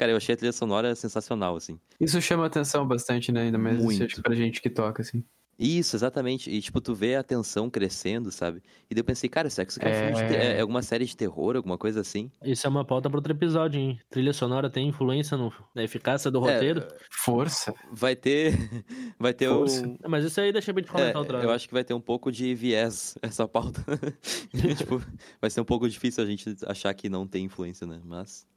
Cara, 0.00 0.12
eu 0.12 0.16
achei 0.16 0.32
a 0.34 0.36
trilha 0.36 0.52
sonora 0.52 0.94
sensacional, 0.94 1.54
assim. 1.56 1.78
Isso 2.00 2.18
chama 2.22 2.46
atenção 2.46 2.88
bastante, 2.88 3.30
né? 3.30 3.42
Ainda 3.42 3.58
mais 3.58 3.76
Muito. 3.82 4.22
pra 4.22 4.34
gente 4.34 4.62
que 4.62 4.70
toca, 4.70 5.02
assim. 5.02 5.22
Isso, 5.58 5.94
exatamente. 5.94 6.50
E, 6.50 6.58
tipo, 6.62 6.80
tu 6.80 6.94
vê 6.94 7.16
a 7.16 7.22
tensão 7.22 7.68
crescendo, 7.68 8.32
sabe? 8.32 8.62
E 8.90 8.94
daí 8.94 9.00
eu 9.00 9.04
pensei, 9.04 9.28
cara, 9.28 9.50
será 9.50 9.66
que 9.66 9.72
isso 9.72 9.78
aqui 9.78 9.90
é, 9.90 9.92
um 9.92 10.16
filme 10.16 10.22
de 10.22 10.28
te- 10.32 10.34
É. 10.40 10.56
é 10.56 10.60
alguma 10.62 10.80
série 10.80 11.04
de 11.04 11.14
terror, 11.14 11.54
alguma 11.54 11.76
coisa 11.76 12.00
assim? 12.00 12.30
Isso 12.42 12.66
é 12.66 12.70
uma 12.70 12.82
pauta 12.82 13.10
pra 13.10 13.18
outro 13.18 13.30
episódio, 13.30 13.78
hein? 13.78 14.00
Trilha 14.08 14.32
sonora 14.32 14.70
tem 14.70 14.88
influência 14.88 15.36
no- 15.36 15.52
na 15.74 15.84
eficácia 15.84 16.30
do 16.30 16.38
É, 16.48 16.54
roteiro. 16.54 16.88
Força. 17.10 17.74
Vai 17.92 18.16
ter. 18.16 18.54
Vai 19.20 19.34
ter 19.34 19.50
Força. 19.50 19.86
um. 19.86 19.98
Mas 20.08 20.24
isso 20.24 20.40
aí 20.40 20.50
deixa 20.50 20.72
bem 20.72 20.82
de 20.82 20.88
É, 20.88 20.92
comentar 20.94 21.16
outra 21.18 21.42
eu 21.42 21.50
acho 21.50 21.68
que 21.68 21.74
vai 21.74 21.84
ter 21.84 21.92
um 21.92 22.00
pouco 22.00 22.32
de 22.32 22.54
viés 22.54 23.18
essa 23.20 23.46
pauta. 23.46 23.84
tipo, 24.78 25.02
vai 25.42 25.50
ser 25.50 25.60
um 25.60 25.64
pouco 25.66 25.86
difícil 25.86 26.24
a 26.24 26.26
gente 26.26 26.56
achar 26.66 26.94
que 26.94 27.10
não 27.10 27.26
tem 27.26 27.44
influência, 27.44 27.86
né? 27.86 28.00
Mas. 28.02 28.48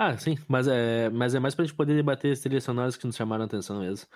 Ah, 0.00 0.16
sim, 0.16 0.36
mas 0.46 0.68
é, 0.68 1.10
mas 1.10 1.34
é 1.34 1.40
mais 1.40 1.56
pra 1.56 1.64
gente 1.64 1.74
poder 1.74 1.96
debater 1.96 2.30
as 2.30 2.38
trilhas 2.38 2.62
sonoras 2.62 2.96
que 2.96 3.04
nos 3.04 3.16
chamaram 3.16 3.42
a 3.42 3.46
atenção 3.46 3.80
mesmo. 3.80 4.06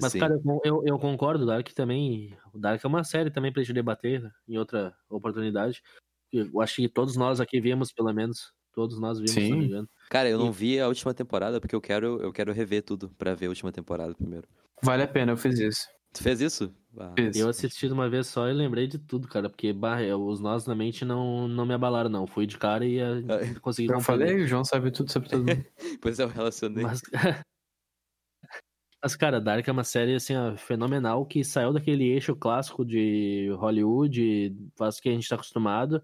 Mas, 0.00 0.12
sim. 0.12 0.20
cara, 0.20 0.40
eu, 0.64 0.82
eu, 0.86 0.96
concordo, 0.96 1.42
o 1.42 1.46
Dark 1.46 1.68
também. 1.70 2.38
O 2.52 2.58
Dark 2.58 2.84
é 2.84 2.86
uma 2.86 3.02
série 3.02 3.32
também 3.32 3.52
pra 3.52 3.60
gente 3.60 3.72
debater 3.72 4.32
em 4.46 4.56
outra 4.56 4.94
oportunidade. 5.10 5.82
Eu 6.32 6.60
acho 6.60 6.76
que 6.76 6.88
todos 6.88 7.16
nós 7.16 7.40
aqui 7.40 7.60
vimos, 7.60 7.92
pelo 7.92 8.12
menos. 8.12 8.52
Todos 8.72 9.00
nós 9.00 9.18
vimos, 9.18 9.32
se 9.32 9.50
não 9.50 9.58
me 9.58 9.64
Sim. 9.64 9.70
engano. 9.70 9.88
Cara, 10.08 10.28
eu 10.28 10.38
não 10.38 10.52
vi 10.52 10.78
a 10.78 10.86
última 10.86 11.12
temporada 11.12 11.60
porque 11.60 11.74
eu 11.74 11.80
quero, 11.80 12.20
eu 12.22 12.32
quero 12.32 12.52
rever 12.52 12.82
tudo 12.82 13.08
pra 13.18 13.34
ver 13.34 13.46
a 13.46 13.48
última 13.48 13.72
temporada 13.72 14.14
primeiro. 14.14 14.46
Vale 14.82 15.02
a 15.02 15.08
pena, 15.08 15.32
eu 15.32 15.36
fiz 15.36 15.58
isso. 15.58 15.93
Tu 16.14 16.22
fez 16.22 16.40
isso? 16.40 16.72
Ah. 16.96 17.12
Eu 17.34 17.48
assisti 17.48 17.88
de 17.88 17.92
uma 17.92 18.08
vez 18.08 18.28
só 18.28 18.48
e 18.48 18.52
lembrei 18.52 18.86
de 18.86 18.98
tudo, 18.98 19.26
cara, 19.26 19.50
porque 19.50 19.72
bah, 19.72 20.00
eu- 20.00 20.24
os 20.24 20.38
nós 20.40 20.64
na 20.64 20.74
mente 20.74 21.04
não, 21.04 21.48
não 21.48 21.66
me 21.66 21.74
abalaram, 21.74 22.08
não. 22.08 22.24
Fui 22.26 22.46
de 22.46 22.56
cara 22.56 22.86
e 22.86 23.00
ah, 23.02 23.16
consegui 23.60 23.88
Eu 23.90 23.96
compreender. 23.98 24.26
falei, 24.28 24.44
o 24.44 24.46
João 24.46 24.64
sabe 24.64 24.90
tudo 24.92 25.10
sobre 25.10 25.28
todo 25.28 25.40
mundo. 25.44 25.64
Pois 26.00 26.20
é, 26.20 26.22
eu 26.22 26.28
relacionei. 26.28 26.84
Mas, 26.84 27.02
mas, 29.02 29.16
cara, 29.16 29.40
Dark 29.40 29.66
é 29.66 29.72
uma 29.72 29.82
série 29.84 30.14
assim, 30.14 30.36
ó, 30.36 30.56
fenomenal 30.56 31.26
que 31.26 31.42
saiu 31.42 31.72
daquele 31.72 32.04
eixo 32.04 32.36
clássico 32.36 32.84
de 32.84 33.50
Hollywood, 33.58 34.56
faz 34.78 34.96
o 34.98 35.02
que 35.02 35.08
a 35.08 35.12
gente 35.12 35.28
tá 35.28 35.34
acostumado. 35.34 36.00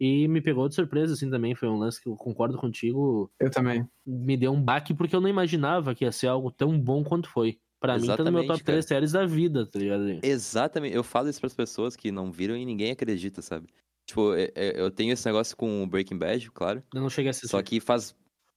E 0.00 0.26
me 0.26 0.40
pegou 0.40 0.66
de 0.66 0.74
surpresa, 0.74 1.12
assim, 1.12 1.28
também. 1.28 1.54
Foi 1.54 1.68
um 1.68 1.76
lance 1.76 2.00
que 2.00 2.08
eu 2.08 2.16
concordo 2.16 2.56
contigo. 2.56 3.30
Eu 3.38 3.50
também. 3.50 3.86
Me 4.06 4.34
deu 4.34 4.50
um 4.50 4.62
baque 4.62 4.94
porque 4.94 5.14
eu 5.14 5.20
não 5.20 5.28
imaginava 5.28 5.94
que 5.94 6.06
ia 6.06 6.10
ser 6.12 6.28
algo 6.28 6.50
tão 6.50 6.80
bom 6.80 7.04
quanto 7.04 7.28
foi. 7.28 7.60
Pra 7.80 7.98
mim, 7.98 8.06
tá 8.08 8.18
no 8.18 8.30
meu 8.30 8.40
Exatamente, 8.42 8.46
top 8.48 8.58
cara. 8.64 8.64
3 8.76 8.84
séries 8.86 9.12
da 9.12 9.24
vida, 9.26 9.66
tá 9.66 9.78
ligado? 9.78 10.18
Exatamente. 10.22 10.94
Eu 10.94 11.02
falo 11.02 11.28
isso 11.30 11.40
pras 11.40 11.54
pessoas 11.54 11.96
que 11.96 12.12
não 12.12 12.30
viram 12.30 12.56
e 12.56 12.64
ninguém 12.64 12.90
acredita, 12.92 13.40
sabe? 13.40 13.68
Tipo, 14.06 14.34
é- 14.34 14.50
é- 14.54 14.80
eu 14.80 14.90
tenho 14.90 15.12
esse 15.12 15.24
negócio 15.26 15.56
com 15.56 15.82
o 15.82 15.86
Breaking 15.86 16.18
Bad, 16.18 16.50
claro. 16.50 16.82
Eu 16.94 17.00
não 17.00 17.08
cheguei 17.08 17.28
a 17.28 17.30
assistir. 17.30 17.48
Só 17.48 17.62
que 17.62 17.80
faz, 17.80 18.14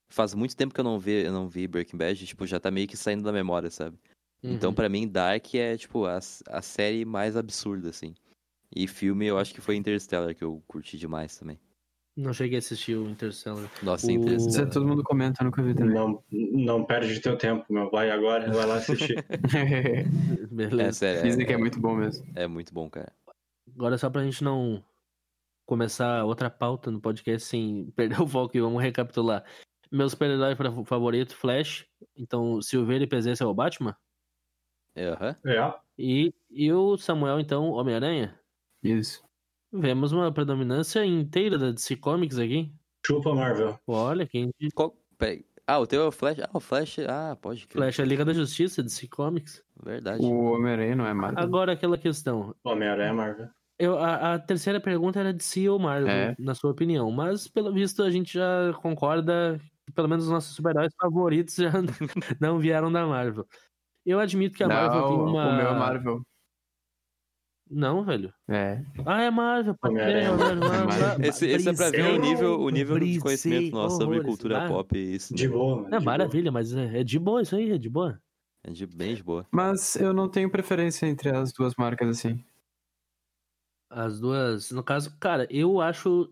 faz 0.09 0.33
muito 0.33 0.55
tempo 0.57 0.73
que 0.73 0.79
eu 0.79 0.83
não 0.83 0.99
vi, 0.99 1.23
eu 1.23 1.31
não 1.31 1.47
vi 1.47 1.67
Breaking 1.67 1.97
Bad, 1.97 2.25
tipo, 2.27 2.45
já 2.45 2.59
tá 2.59 2.69
meio 2.69 2.87
que 2.87 2.97
saindo 2.97 3.23
da 3.23 3.31
memória, 3.31 3.69
sabe? 3.71 3.97
Então, 4.43 4.71
Uhum. 4.71 4.75
pra 4.75 4.89
mim, 4.89 5.07
Dark 5.07 5.53
é, 5.55 5.77
tipo, 5.77 6.05
a, 6.05 6.17
a 6.17 6.61
série 6.61 7.05
mais 7.05 7.37
absurda, 7.37 7.89
assim. 7.89 8.13
E 8.75 8.87
filme, 8.87 9.25
eu 9.25 9.37
acho 9.37 9.53
que 9.53 9.61
foi 9.61 9.77
Interstellar, 9.77 10.35
que 10.35 10.43
eu 10.43 10.61
curti 10.67 10.97
demais 10.97 11.37
também. 11.37 11.57
Não 12.15 12.31
cheguei 12.31 12.57
a 12.57 12.59
assistir 12.59 12.95
o 12.95 13.09
Interstellar. 13.09 13.67
Nossa, 13.81 14.05
O- 14.05 14.09
é 14.09 14.13
Interstellar. 14.13 14.69
todo 14.71 14.87
mundo 14.87 15.03
comenta, 15.03 15.41
eu 15.41 15.45
nunca 15.45 15.63
vi 15.63 15.73
também. 15.73 15.95
Não, 15.95 16.23
não 16.31 16.85
perde 16.85 17.19
teu 17.19 17.35
tempo, 17.37 17.65
meu. 17.73 17.89
Vai 17.89 18.11
agora, 18.11 18.51
vai 18.51 18.65
lá 18.65 18.75
assistir. 18.75 19.15
É, 19.55 20.03
Beleza. 20.47 20.99
sério, 20.99 21.23
Dizem 21.23 21.43
é, 21.43 21.45
que 21.47 21.53
é 21.53 21.57
muito 21.57 21.79
bom 21.79 21.95
mesmo. 21.95 22.25
é 22.35 22.45
muito 22.47 22.71
bom, 22.73 22.87
cara. 22.89 23.11
Agora, 23.75 23.97
só 23.97 24.09
pra 24.09 24.23
gente 24.23 24.43
não 24.43 24.83
começar 25.65 26.23
outra 26.25 26.49
pauta 26.49 26.91
no 26.91 27.01
podcast 27.01 27.47
sem 27.47 27.89
perder 27.95 28.21
o 28.21 28.27
foco, 28.27 28.55
e 28.55 28.61
vamos 28.61 28.81
recapitular. 28.81 29.43
Meu 29.91 30.07
super-herói 30.09 30.55
fa- 30.55 30.85
favorito, 30.85 31.35
Flash. 31.35 31.85
Então, 32.15 32.61
Silveira 32.61 33.03
e 33.03 33.07
Presença 33.07 33.43
é 33.43 33.47
o 33.47 33.53
Batman? 33.53 33.95
Aham. 34.95 35.35
É. 35.45 35.73
E, 35.97 36.31
e 36.51 36.71
o 36.71 36.95
Samuel, 36.97 37.39
então, 37.39 37.71
Homem-Aranha? 37.71 38.39
Isso. 38.83 39.23
Vemos 39.73 40.11
uma 40.11 40.31
predominância 40.31 41.03
inteira 41.05 41.57
da 41.57 41.71
DC 41.71 41.95
Comics 41.97 42.37
aqui. 42.37 42.71
Chupa, 43.05 43.33
Marvel. 43.33 43.79
Olha, 43.87 44.27
quem. 44.27 44.51
Qual... 44.75 44.95
peraí. 45.17 45.43
Ah, 45.65 45.79
o 45.79 45.87
teu 45.87 46.03
é 46.03 46.07
o 46.07 46.11
Flash. 46.11 46.39
Ah, 46.39 46.49
o 46.53 46.59
Flash. 46.59 46.99
Ah, 46.99 47.37
pode 47.41 47.65
crer. 47.67 47.81
Flash 47.83 47.99
é 47.99 48.03
a 48.03 48.05
Liga 48.05 48.25
da 48.25 48.33
Justiça, 48.33 48.83
DC 48.83 49.07
Comics. 49.07 49.63
Verdade. 49.81 50.23
O 50.23 50.53
Homem-Aranha 50.53 50.95
não 50.95 51.07
é 51.07 51.13
Marvel. 51.13 51.41
Agora 51.41 51.71
aquela 51.71 51.97
questão. 51.97 52.53
Homem-Aranha 52.63 53.09
é 53.09 53.13
Marvel. 53.13 53.47
Eu, 53.79 53.97
a, 53.97 54.35
a 54.35 54.39
terceira 54.39 54.79
pergunta 54.79 55.19
era 55.19 55.33
de 55.33 55.43
si 55.43 55.67
ou 55.67 55.79
Marvel, 55.79 56.09
É. 56.09 56.35
na 56.37 56.53
sua 56.53 56.71
opinião. 56.71 57.09
Mas, 57.11 57.47
pelo 57.47 57.73
visto, 57.73 58.03
a 58.03 58.11
gente 58.11 58.33
já 58.33 58.73
concorda 58.81 59.59
que 59.85 59.91
pelo 59.91 60.07
menos 60.07 60.25
os 60.25 60.31
nossos 60.31 60.55
super-heróis 60.55 60.93
favoritos 61.01 61.55
já 61.55 61.71
não 62.39 62.59
vieram 62.59 62.91
da 62.91 63.05
Marvel. 63.05 63.45
Eu 64.05 64.19
admito 64.19 64.55
que 64.57 64.63
a 64.63 64.67
Marvel 64.67 65.01
não, 65.01 65.07
tem 65.07 65.17
uma. 65.17 65.49
o 65.49 65.57
meu 65.57 65.67
é 65.67 65.79
Marvel. 65.79 66.21
Não, 67.73 68.03
velho. 68.03 68.33
É. 68.47 68.83
Ah, 69.05 69.23
é 69.23 69.31
Marvel, 69.31 69.75
pode 69.75 69.95
crer. 69.95 70.29
Homem-Aranha. 70.29 70.37
Marvel, 70.37 70.55
Marvel, 70.57 70.87
Marvel. 70.87 71.07
Marvel. 71.07 71.29
Esse, 71.29 71.47
esse 71.47 71.69
é 71.69 71.73
pra 71.73 71.89
ver 71.89 72.13
o 72.13 72.19
nível, 72.19 72.59
o 72.59 72.69
nível 72.69 72.99
de 72.99 73.19
conhecimento 73.19 73.71
nosso 73.71 73.97
sobre 73.97 74.21
cultura 74.23 74.65
Ah, 74.65 74.67
pop 74.67 74.97
e 74.97 75.15
isso. 75.15 75.33
De 75.33 75.47
boa, 75.47 75.81
mano. 75.81 75.95
É 75.95 75.99
de 75.99 76.05
maravilha, 76.05 76.51
mas 76.51 76.73
é, 76.73 76.99
é 76.99 77.03
de 77.03 77.17
boa 77.19 77.41
isso 77.41 77.55
aí, 77.55 77.71
é 77.71 77.77
de 77.77 77.89
boa. 77.89 78.21
É 78.63 78.71
de, 78.71 78.85
bem 78.85 79.15
de 79.15 79.23
boa. 79.23 79.45
Mas 79.51 79.95
eu 79.95 80.13
não 80.13 80.29
tenho 80.29 80.49
preferência 80.49 81.05
entre 81.05 81.29
as 81.29 81.51
duas 81.51 81.73
marcas 81.75 82.07
assim. 82.07 82.43
As 83.89 84.19
duas, 84.19 84.71
no 84.71 84.83
caso, 84.83 85.15
cara, 85.19 85.47
eu 85.49 85.81
acho. 85.81 86.31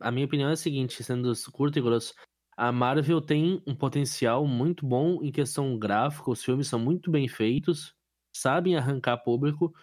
A 0.00 0.10
minha 0.10 0.26
opinião 0.26 0.50
é 0.50 0.52
a 0.52 0.56
seguinte, 0.56 1.02
sendo 1.02 1.32
curto 1.52 1.78
e 1.78 1.82
grosso. 1.82 2.14
A 2.56 2.72
Marvel 2.72 3.20
tem 3.20 3.62
um 3.66 3.74
potencial 3.74 4.46
muito 4.46 4.86
bom 4.86 5.22
em 5.22 5.30
questão 5.30 5.78
gráfica, 5.78 6.30
os 6.30 6.42
filmes 6.42 6.68
são 6.68 6.78
muito 6.78 7.10
bem 7.10 7.28
feitos, 7.28 7.94
sabem 8.34 8.76
arrancar 8.76 9.18
público, 9.18 9.74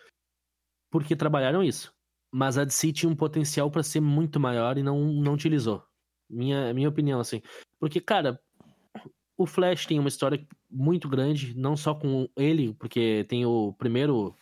porque 0.94 1.16
trabalharam 1.16 1.64
isso. 1.64 1.92
Mas 2.32 2.56
a 2.56 2.64
DC 2.64 2.94
tinha 2.94 3.12
um 3.12 3.16
potencial 3.16 3.72
pra 3.72 3.82
ser 3.82 4.00
muito 4.00 4.40
maior 4.40 4.78
e 4.78 4.84
não, 4.84 5.00
não 5.06 5.34
utilizou. 5.34 5.84
Minha, 6.30 6.72
minha 6.72 6.88
opinião, 6.88 7.20
assim. 7.20 7.42
Porque, 7.80 8.00
cara, 8.00 8.40
o 9.36 9.48
Flash 9.48 9.88
tem 9.88 9.98
uma 9.98 10.08
história 10.08 10.48
muito 10.70 11.10
grande, 11.10 11.58
não 11.58 11.76
só 11.76 11.96
com 11.96 12.30
ele, 12.38 12.76
porque 12.76 13.26
tem 13.28 13.44
o 13.44 13.74
primeiro 13.74 14.36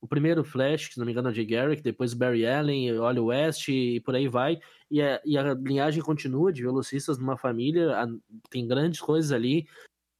o 0.00 0.08
primeiro 0.08 0.42
Flash, 0.42 0.88
que 0.88 0.94
se 0.94 0.98
não 0.98 1.06
me 1.06 1.12
engano 1.12 1.28
é 1.28 1.30
o 1.30 1.34
Jay 1.34 1.46
Garrick, 1.46 1.80
depois 1.80 2.12
Barry 2.12 2.44
Allen, 2.44 2.98
Wally 2.98 3.20
West 3.20 3.68
e 3.68 4.00
por 4.00 4.16
aí 4.16 4.26
vai. 4.26 4.60
E 4.90 5.00
a, 5.00 5.22
e 5.24 5.38
a 5.38 5.54
linhagem 5.54 6.02
continua 6.02 6.52
de 6.52 6.60
velocistas 6.62 7.18
numa 7.18 7.36
família, 7.36 7.96
a- 7.96 8.08
tem 8.50 8.66
grandes 8.66 9.00
coisas 9.00 9.30
ali. 9.30 9.68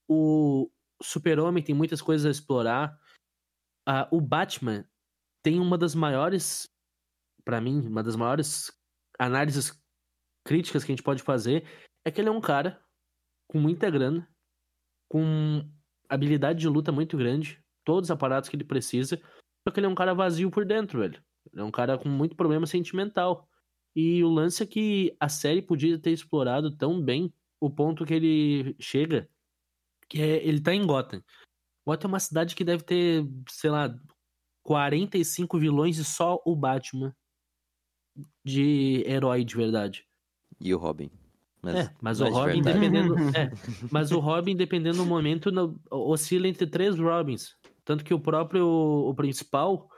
O 0.09 0.71
Super-Homem 1.03 1.65
tem 1.65 1.75
muitas 1.75 2.01
coisas 2.01 2.25
a 2.27 2.31
explorar. 2.31 2.97
Ah, 3.85 4.07
o 4.13 4.21
Batman 4.21 4.87
tem 5.43 5.59
uma 5.59 5.77
das 5.77 5.95
maiores, 5.95 6.69
pra 7.45 7.61
mim, 7.61 7.87
uma 7.87 8.03
das 8.03 8.17
maiores 8.17 8.73
análises 9.19 9.81
críticas 10.45 10.85
que 10.85 10.93
a 10.93 10.95
gente 10.95 11.03
pode 11.03 11.23
fazer 11.23 11.67
é 12.05 12.11
que 12.11 12.21
ele 12.21 12.29
é 12.29 12.33
um 12.33 12.41
cara 12.41 12.81
com 13.49 13.59
muita 13.59 13.91
grana, 13.91 14.29
com 15.09 15.69
habilidade 16.09 16.61
de 16.61 16.69
luta 16.69 16.91
muito 16.91 17.17
grande, 17.17 17.63
todos 17.85 18.09
os 18.09 18.11
aparatos 18.11 18.49
que 18.49 18.57
ele 18.57 18.65
precisa, 18.65 19.21
só 19.67 19.73
que 19.73 19.79
ele 19.79 19.87
é 19.87 19.91
um 19.91 19.95
cara 19.95 20.15
vazio 20.15 20.51
por 20.51 20.65
dentro, 20.65 21.01
velho. 21.01 21.23
Ele 21.53 21.61
é 21.61 21.65
um 21.65 21.71
cara 21.71 21.99
com 21.99 22.09
muito 22.09 22.37
problema 22.37 22.67
sentimental. 22.67 23.49
E 23.95 24.23
o 24.25 24.31
lance 24.31 24.63
é 24.63 24.67
que 24.67 25.17
a 25.21 25.29
série 25.29 25.61
podia 25.61 25.99
ter 25.99 26.13
explorado 26.13 26.75
tão 26.77 27.01
bem 27.01 27.33
o 27.61 27.71
ponto 27.71 28.05
que 28.05 28.15
ele 28.15 28.77
chega, 28.81 29.29
que 30.09 30.21
é 30.21 30.47
ele 30.47 30.61
tá 30.61 30.75
em 30.75 30.87
Gotham. 30.87 31.23
Gotham 31.87 32.09
é 32.09 32.13
uma 32.13 32.21
cidade 32.21 32.55
que 32.55 32.65
deve 32.65 32.85
ter, 32.85 33.25
sei 33.49 33.71
lá, 33.71 33.95
45 34.63 35.59
vilões 35.59 35.99
e 35.99 36.05
só 36.05 36.41
o 36.45 36.55
Batman 36.55 37.15
de 38.45 39.03
herói 39.07 39.45
de 39.45 39.57
verdade. 39.57 40.07
E 40.61 40.75
o 40.75 40.79
Robin. 40.79 41.11
Mas, 41.63 41.75
é, 41.77 41.95
mas 42.01 42.21
o 42.21 42.25
de 42.25 42.31
Robin, 42.31 42.63
verdade. 42.63 42.79
dependendo. 42.81 43.15
é, 43.37 43.53
mas 43.91 44.11
o 44.11 44.19
Robin, 44.19 44.57
dependendo 44.57 44.99
do 44.99 45.07
momento, 45.07 45.51
no- 45.53 45.79
oscila 45.91 46.49
entre 46.49 46.67
três 46.67 46.99
Robins. 46.99 47.57
Tanto 47.85 48.05
que 48.05 48.13
o 48.15 48.21
próprio 48.21 48.67
o 48.67 49.15
principal, 49.15 49.89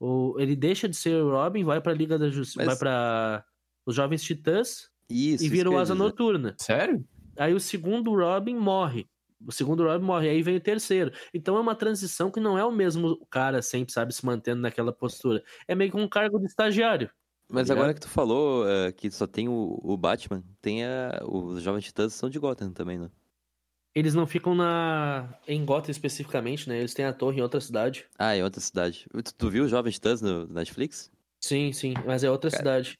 o, 0.00 0.34
ele 0.38 0.54
deixa 0.56 0.88
de 0.88 0.96
ser 0.96 1.22
o 1.22 1.30
Robin, 1.30 1.64
vai 1.64 1.80
pra 1.80 1.92
Liga 1.94 2.18
da 2.18 2.28
Justiça, 2.28 2.58
Mas- 2.58 2.66
vai 2.66 2.76
pra 2.78 3.44
os 3.86 3.94
Jovens 3.94 4.22
Titãs 4.22 4.90
Isso, 5.08 5.44
e 5.44 5.48
vira 5.48 5.70
o 5.70 5.78
Asa. 5.78 5.94
Noturna. 5.94 6.54
Sério? 6.58 7.04
Aí 7.36 7.54
o 7.54 7.60
segundo 7.60 8.14
Robin 8.14 8.54
morre. 8.56 9.08
O 9.46 9.52
segundo 9.52 9.82
Robin 9.84 10.04
morre, 10.04 10.28
aí 10.28 10.42
vem 10.42 10.56
o 10.56 10.60
terceiro. 10.60 11.12
Então 11.34 11.56
é 11.56 11.60
uma 11.60 11.74
transição 11.74 12.30
que 12.30 12.40
não 12.40 12.56
é 12.58 12.64
o 12.64 12.70
mesmo 12.72 13.24
cara 13.30 13.60
sempre, 13.62 13.92
sabe, 13.92 14.12
se 14.14 14.24
mantendo 14.24 14.60
naquela 14.62 14.92
postura. 14.92 15.42
É 15.66 15.74
meio 15.74 15.90
que 15.90 15.96
um 15.96 16.08
cargo 16.08 16.38
de 16.38 16.46
estagiário. 16.46 17.10
Mas 17.48 17.64
ligado? 17.68 17.78
agora 17.78 17.94
que 17.94 18.00
tu 18.00 18.08
falou 18.08 18.66
eh, 18.68 18.92
que 18.92 19.10
só 19.10 19.26
tem 19.26 19.48
o, 19.48 19.78
o 19.82 19.96
Batman, 19.96 20.42
tem 20.60 20.84
a, 20.84 21.20
os 21.26 21.62
Jovens 21.62 21.84
Titãs 21.84 22.14
são 22.14 22.30
de 22.30 22.38
Gotham 22.38 22.72
também, 22.72 22.98
né? 22.98 23.10
Eles 23.94 24.14
não 24.14 24.26
ficam 24.26 24.54
na 24.54 25.34
em 25.46 25.62
Gotham 25.66 25.90
especificamente, 25.90 26.66
né? 26.66 26.78
Eles 26.78 26.94
têm 26.94 27.04
a 27.04 27.12
torre 27.12 27.38
em 27.38 27.42
outra 27.42 27.60
cidade. 27.60 28.06
Ah, 28.18 28.34
em 28.34 28.42
outra 28.42 28.60
cidade. 28.60 29.06
Tu, 29.12 29.34
tu 29.34 29.50
viu 29.50 29.64
os 29.64 29.70
Jovens 29.70 29.94
Titãs 29.96 30.22
no 30.22 30.46
Netflix? 30.46 31.10
Sim, 31.40 31.72
sim, 31.72 31.92
mas 32.06 32.24
é 32.24 32.30
outra 32.30 32.50
Cara- 32.50 32.58
cidade. 32.58 32.96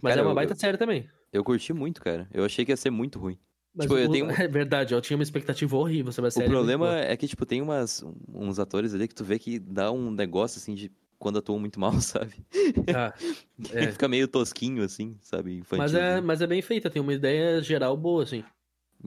Mas 0.00 0.12
cara, 0.14 0.22
é 0.22 0.24
uma 0.28 0.34
baita 0.34 0.54
eu- 0.54 0.56
série 0.56 0.78
também. 0.78 1.06
Eu 1.30 1.44
curti 1.44 1.72
muito, 1.74 2.00
cara. 2.02 2.28
Eu 2.32 2.44
achei 2.44 2.64
que 2.64 2.72
ia 2.72 2.76
ser 2.76 2.90
muito 2.90 3.18
ruim. 3.18 3.38
Mas 3.74 3.86
Tipo, 3.86 3.98
eu 3.98 4.08
tenho- 4.10 4.26
É 4.44 4.48
verdade, 4.48 4.94
eu 4.94 5.00
tinha 5.00 5.16
uma 5.16 5.22
expectativa 5.22 5.76
horrível 5.76 6.12
sobre 6.12 6.28
a 6.28 6.30
série. 6.30 6.46
o 6.46 6.50
problema 6.50 6.98
é 6.98 7.16
que, 7.16 7.26
tipo, 7.26 7.46
tem 7.46 7.62
umas, 7.62 8.04
uns 8.28 8.58
atores 8.58 8.94
ali 8.94 9.08
que 9.08 9.14
tu 9.14 9.24
vê 9.24 9.38
que 9.38 9.58
dá 9.58 9.90
um 9.90 10.10
negócio, 10.10 10.58
assim, 10.58 10.74
de 10.74 10.90
quando 11.18 11.38
atuam 11.38 11.58
muito 11.58 11.78
mal, 11.80 11.92
sabe? 12.00 12.34
Ah, 12.94 13.14
é. 13.70 13.92
Fica 13.92 14.08
meio 14.08 14.26
tosquinho, 14.28 14.82
assim, 14.82 15.16
sabe? 15.20 15.58
Infantil. 15.58 15.78
mas, 15.78 15.94
é, 15.94 16.20
mas 16.20 16.42
é 16.42 16.46
bem 16.46 16.60
feita, 16.60 16.90
tem 16.90 17.00
uma 17.00 17.14
ideia 17.14 17.62
geral 17.62 17.96
boa, 17.96 18.24
assim. 18.24 18.44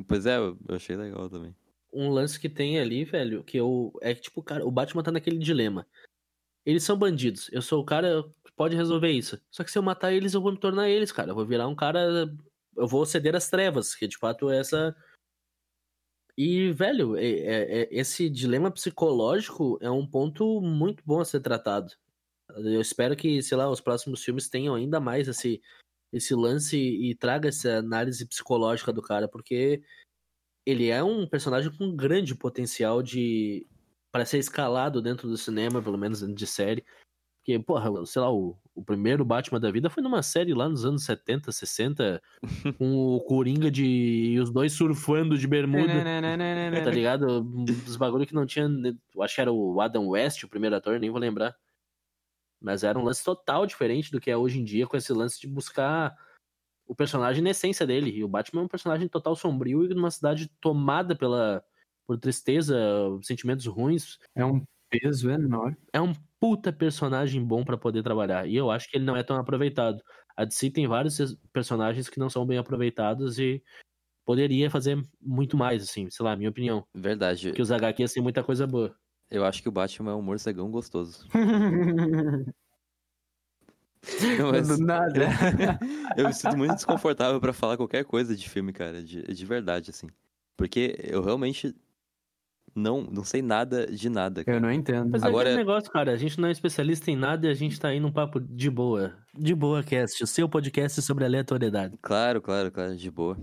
Pois 0.08 0.26
é, 0.26 0.38
eu 0.38 0.58
eu 0.68 0.76
achei 0.76 0.96
legal 0.96 1.30
também. 1.30 1.56
Um 1.94 2.10
lance 2.10 2.38
que 2.40 2.50
tem 2.50 2.80
ali, 2.80 3.06
velho, 3.06 3.44
que 3.44 3.56
eu. 3.58 3.94
É 4.02 4.14
que, 4.14 4.22
tipo, 4.22 4.42
cara, 4.44 4.66
o 4.66 4.72
Batman 4.72 5.02
tá 5.04 5.12
naquele 5.12 5.38
dilema. 5.38 5.88
Eles 6.66 6.84
são 6.84 6.98
bandidos. 6.98 7.50
Eu 7.54 7.62
sou 7.62 7.82
o 7.82 7.86
cara 7.86 8.24
que 8.44 8.52
pode 8.54 8.76
resolver 8.76 9.10
isso. 9.12 9.40
Só 9.50 9.64
que 9.64 9.72
se 9.72 9.78
eu 9.78 9.84
matar 9.84 10.12
eles, 10.12 10.34
eu 10.34 10.42
vou 10.42 10.52
me 10.52 10.58
tornar 10.60 10.90
eles, 10.90 11.12
cara. 11.12 11.32
Eu 11.32 11.36
vou 11.36 11.46
virar 11.46 11.68
um 11.70 11.76
cara. 11.76 12.30
Eu 12.76 12.88
vou 12.88 13.06
ceder 13.06 13.36
às 13.36 13.50
trevas, 13.50 13.96
que 13.96 14.08
de 14.08 14.18
fato 14.18 14.50
é 14.50 14.60
essa. 14.60 14.96
E, 16.38 16.72
velho, 16.72 17.16
é- 17.16 17.24
é- 17.24 17.82
é- 17.82 17.88
esse 17.92 18.30
dilema 18.30 18.70
psicológico 18.70 19.78
é 19.82 19.90
um 19.90 20.06
ponto 20.06 20.60
muito 20.62 21.04
bom 21.06 21.22
a 21.22 21.26
ser 21.26 21.40
tratado. 21.40 21.94
Eu 22.50 22.82
espero 22.82 23.16
que, 23.16 23.42
sei 23.42 23.58
lá, 23.58 23.70
os 23.70 23.82
próximos 23.82 24.24
filmes 24.24 24.50
tenham 24.50 24.76
ainda 24.76 25.00
mais 25.00 25.28
esse, 25.28 25.62
esse 26.12 26.36
lance 26.36 26.78
e 26.78 27.16
traga 27.16 27.50
essa 27.50 27.78
análise 27.78 28.26
psicológica 28.26 28.92
do 28.92 29.02
cara, 29.02 29.28
porque 29.28 29.82
ele 30.66 30.90
é 30.90 31.04
um 31.04 31.28
personagem 31.28 31.76
com 31.76 31.96
grande 31.96 32.36
potencial 32.36 33.02
de 33.02 33.68
para 34.12 34.26
ser 34.26 34.40
escalado 34.40 35.02
dentro 35.02 35.28
do 35.28 35.38
cinema, 35.38 35.82
pelo 35.82 35.98
menos 35.98 36.22
dentro 36.22 36.36
de 36.36 36.48
série. 36.48 36.86
Porque, 37.46 37.60
porra, 37.60 38.04
sei 38.08 38.24
lá, 38.24 38.34
o, 38.34 38.58
o 38.74 38.84
primeiro 38.84 39.24
Batman 39.24 39.60
da 39.60 39.70
vida 39.70 39.88
foi 39.88 40.02
numa 40.02 40.24
série 40.24 40.52
lá 40.52 40.68
nos 40.68 40.84
anos 40.84 41.06
70, 41.06 41.52
60, 41.52 42.20
com 42.80 42.96
o 42.98 43.22
Coringa 43.22 43.70
de. 43.70 43.86
e 43.86 44.40
os 44.40 44.50
dois 44.50 44.74
surfando 44.74 45.38
de 45.38 45.48
bermuda. 45.48 45.94
Tá 46.84 46.90
ligado? 46.90 47.48
Os 47.86 47.96
bagulho 47.98 48.26
que 48.26 48.34
não 48.34 48.48
tinha. 48.48 48.68
Eu 49.14 49.22
acho 49.22 49.36
que 49.36 49.42
era 49.42 49.52
o 49.54 49.80
Adam 49.80 50.08
West, 50.08 50.44
o 50.44 50.50
primeiro 50.50 50.76
ator, 50.76 51.00
nem 51.00 51.12
vou 51.12 51.20
lembrar. 51.20 51.56
Mas 52.60 52.84
era 52.84 52.98
um 52.98 53.04
lance 53.04 53.24
total 53.24 53.68
diferente 53.68 54.12
do 54.12 54.20
que 54.20 54.32
é 54.32 54.36
hoje 54.36 54.60
em 54.60 54.64
dia, 54.64 54.88
com 54.88 54.98
esse 54.98 55.14
lance 55.14 55.40
de 55.40 55.48
buscar 55.48 56.18
o 56.88 56.96
personagem 56.96 57.44
na 57.44 57.52
essência 57.52 57.86
dele. 57.86 58.10
E 58.10 58.24
o 58.24 58.28
Batman 58.28 58.62
é 58.62 58.66
um 58.66 58.68
personagem 58.68 59.08
total 59.08 59.36
sombrio 59.36 59.86
e 59.86 59.94
numa 59.94 60.10
cidade 60.10 60.50
tomada 60.60 61.16
pela 61.16 61.64
por 62.08 62.18
tristeza, 62.18 62.76
sentimentos 63.22 63.68
ruins. 63.68 64.18
É 64.36 64.44
um 64.44 64.64
peso 65.00 65.30
enorme. 65.30 65.78
É 65.92 66.02
um 66.02 66.14
puta 66.40 66.72
personagem 66.72 67.44
bom 67.44 67.64
pra 67.64 67.78
poder 67.78 68.04
trabalhar. 68.04 68.48
E 68.48 68.56
eu 68.56 68.70
acho 68.70 68.90
que 68.90 68.98
ele 68.98 69.06
não 69.06 69.16
é 69.16 69.24
tão 69.24 69.38
aproveitado. 69.38 70.02
A 70.38 70.46
DC 70.46 70.70
tem 70.70 70.88
vários 70.88 71.18
personagens 71.52 72.10
que 72.10 72.20
não 72.20 72.30
são 72.30 72.46
bem 72.46 72.58
aproveitados 72.58 73.40
e 73.40 73.64
poderia 74.26 74.70
fazer 74.70 75.02
muito 75.22 75.56
mais, 75.56 75.84
assim, 75.84 76.10
sei 76.10 76.26
lá, 76.26 76.36
minha 76.36 76.50
opinião. 76.50 76.86
Verdade. 76.94 77.50
Porque 77.50 77.62
os 77.62 77.72
HQs 77.72 78.14
têm 78.14 78.24
muita 78.24 78.44
coisa 78.44 78.68
boa. 78.68 78.96
Eu 79.30 79.46
acho 79.46 79.62
que 79.62 79.70
o 79.70 79.72
Batman 79.72 80.12
é 80.12 80.16
um 80.16 80.22
morcegão 80.22 80.70
gostoso. 80.70 81.28
Mas 84.52 84.68
Do 84.68 84.78
nada. 84.78 85.16
eu 86.16 86.28
me 86.28 86.34
sinto 86.34 86.58
muito 86.58 86.76
desconfortável 86.76 87.40
pra 87.40 87.54
falar 87.54 87.76
qualquer 87.78 88.06
coisa 88.06 88.36
de 88.36 88.48
filme, 88.48 88.72
cara. 88.72 89.02
De, 89.02 89.24
de 89.24 89.46
verdade, 89.46 89.90
assim. 89.90 90.08
Porque 90.56 90.96
eu 91.04 91.24
realmente 91.24 91.76
não, 92.76 93.02
não 93.04 93.24
sei 93.24 93.42
nada 93.42 93.88
de 93.88 94.10
nada. 94.10 94.44
cara. 94.44 94.58
Eu 94.58 94.62
não 94.62 94.72
entendo. 94.72 95.10
Mas 95.12 95.24
Agora- 95.24 95.50
é 95.50 95.54
aquele 95.54 95.66
negócio, 95.66 95.90
cara, 95.92 96.12
a 96.12 96.18
gente 96.18 96.40
não 96.40 96.48
é 96.48 96.52
especialista 96.52 97.10
em 97.10 97.16
nada 97.16 97.48
e 97.48 97.50
a 97.50 97.54
gente 97.54 97.80
tá 97.80 97.88
aí 97.88 98.00
num 98.00 98.12
papo 98.12 98.40
de 98.40 98.70
boa. 98.70 99.14
De 99.34 99.56
boa 99.56 99.82
cast, 99.82 100.22
o 100.24 100.28
seu 100.28 100.48
podcast 100.50 101.02
sobre 101.02 101.24
aleatoriedade. 101.26 101.98
Claro, 102.02 102.42
claro, 102.42 102.72
claro, 102.72 102.96
de 102.96 103.10
boa. 103.10 103.38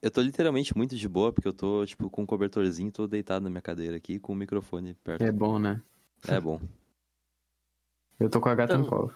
Eu 0.00 0.10
tô 0.12 0.20
literalmente 0.22 0.76
muito 0.76 0.94
de 0.94 1.08
boa, 1.08 1.32
porque 1.32 1.48
eu 1.48 1.52
tô, 1.52 1.84
tipo, 1.84 2.08
com 2.08 2.22
um 2.22 2.26
cobertorzinho, 2.26 2.92
tô 2.92 3.08
deitado 3.08 3.42
na 3.42 3.50
minha 3.50 3.60
cadeira 3.60 3.96
aqui, 3.96 4.20
com 4.20 4.32
o 4.32 4.36
microfone 4.36 4.94
perto. 5.02 5.22
É 5.22 5.32
bom, 5.32 5.58
né? 5.58 5.82
É 6.28 6.40
bom. 6.40 6.60
Eu 8.20 8.30
tô 8.30 8.40
com 8.40 8.48
a 8.48 8.54
gata 8.54 8.78
no 8.78 8.84
Então- 8.86 8.96
colo. 8.98 9.14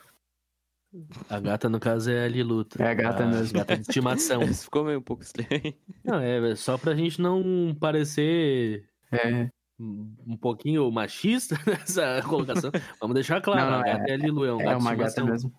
A 1.28 1.40
gata, 1.40 1.68
no 1.68 1.80
caso, 1.80 2.10
é 2.10 2.24
a 2.24 2.28
Liluta. 2.28 2.82
É 2.82 2.88
a 2.90 2.94
gata 2.94 3.26
mesmo. 3.26 3.58
Gata 3.58 3.76
de 3.76 3.82
estimação. 3.82 4.42
Isso 4.44 4.64
ficou 4.64 4.84
meio 4.84 4.98
um 4.98 5.02
pouco 5.02 5.22
estranho. 5.22 5.74
Não, 6.04 6.20
é 6.20 6.54
só 6.54 6.76
pra 6.76 6.94
gente 6.94 7.20
não 7.20 7.74
parecer 7.80 8.84
É, 9.10 9.48
um 9.80 10.36
pouquinho 10.36 10.90
machista 10.90 11.56
nessa 11.66 12.22
colocação. 12.22 12.70
Vamos 13.00 13.14
deixar 13.14 13.40
claro, 13.40 13.62
Não, 13.62 13.70
não, 13.70 13.80
a 13.80 13.82
gata 13.84 14.10
é, 14.10 14.14
a 14.14 14.16
Lilu, 14.16 14.44
é 14.44 14.54
um 14.54 14.60
é 14.60 14.64
gato 14.64 14.78
de 14.78 14.82
uma 14.84 14.94
gata 14.94 15.24
mesmo. 15.24 15.52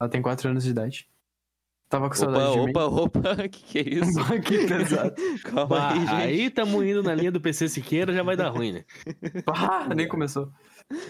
Ela 0.00 0.10
tem 0.10 0.20
4 0.20 0.48
anos 0.48 0.64
de 0.64 0.70
idade. 0.70 1.08
Tava 1.88 2.08
com 2.08 2.14
saudade 2.14 2.58
Opa, 2.58 2.64
de 2.64 2.70
opa, 2.70 2.84
opa, 2.86 3.36
que 3.48 3.62
que 3.62 3.78
é 3.78 3.94
isso? 3.96 4.18
mim. 4.18 4.40
que 4.40 4.66
pesado. 4.66 5.14
Calma 5.44 5.66
Bah, 5.66 5.92
aí, 5.92 6.00
gente. 6.00 6.10
aí 6.12 6.50
tamo 6.50 6.82
indo 6.82 7.02
na 7.02 7.14
linha 7.14 7.30
do 7.30 7.40
PC 7.40 7.68
Siqueira, 7.68 8.14
já 8.14 8.22
vai 8.22 8.34
dar 8.34 8.48
ruim, 8.48 8.72
né? 8.72 8.84
Ah, 9.46 9.94
nem 9.94 10.08
começou. 10.08 10.50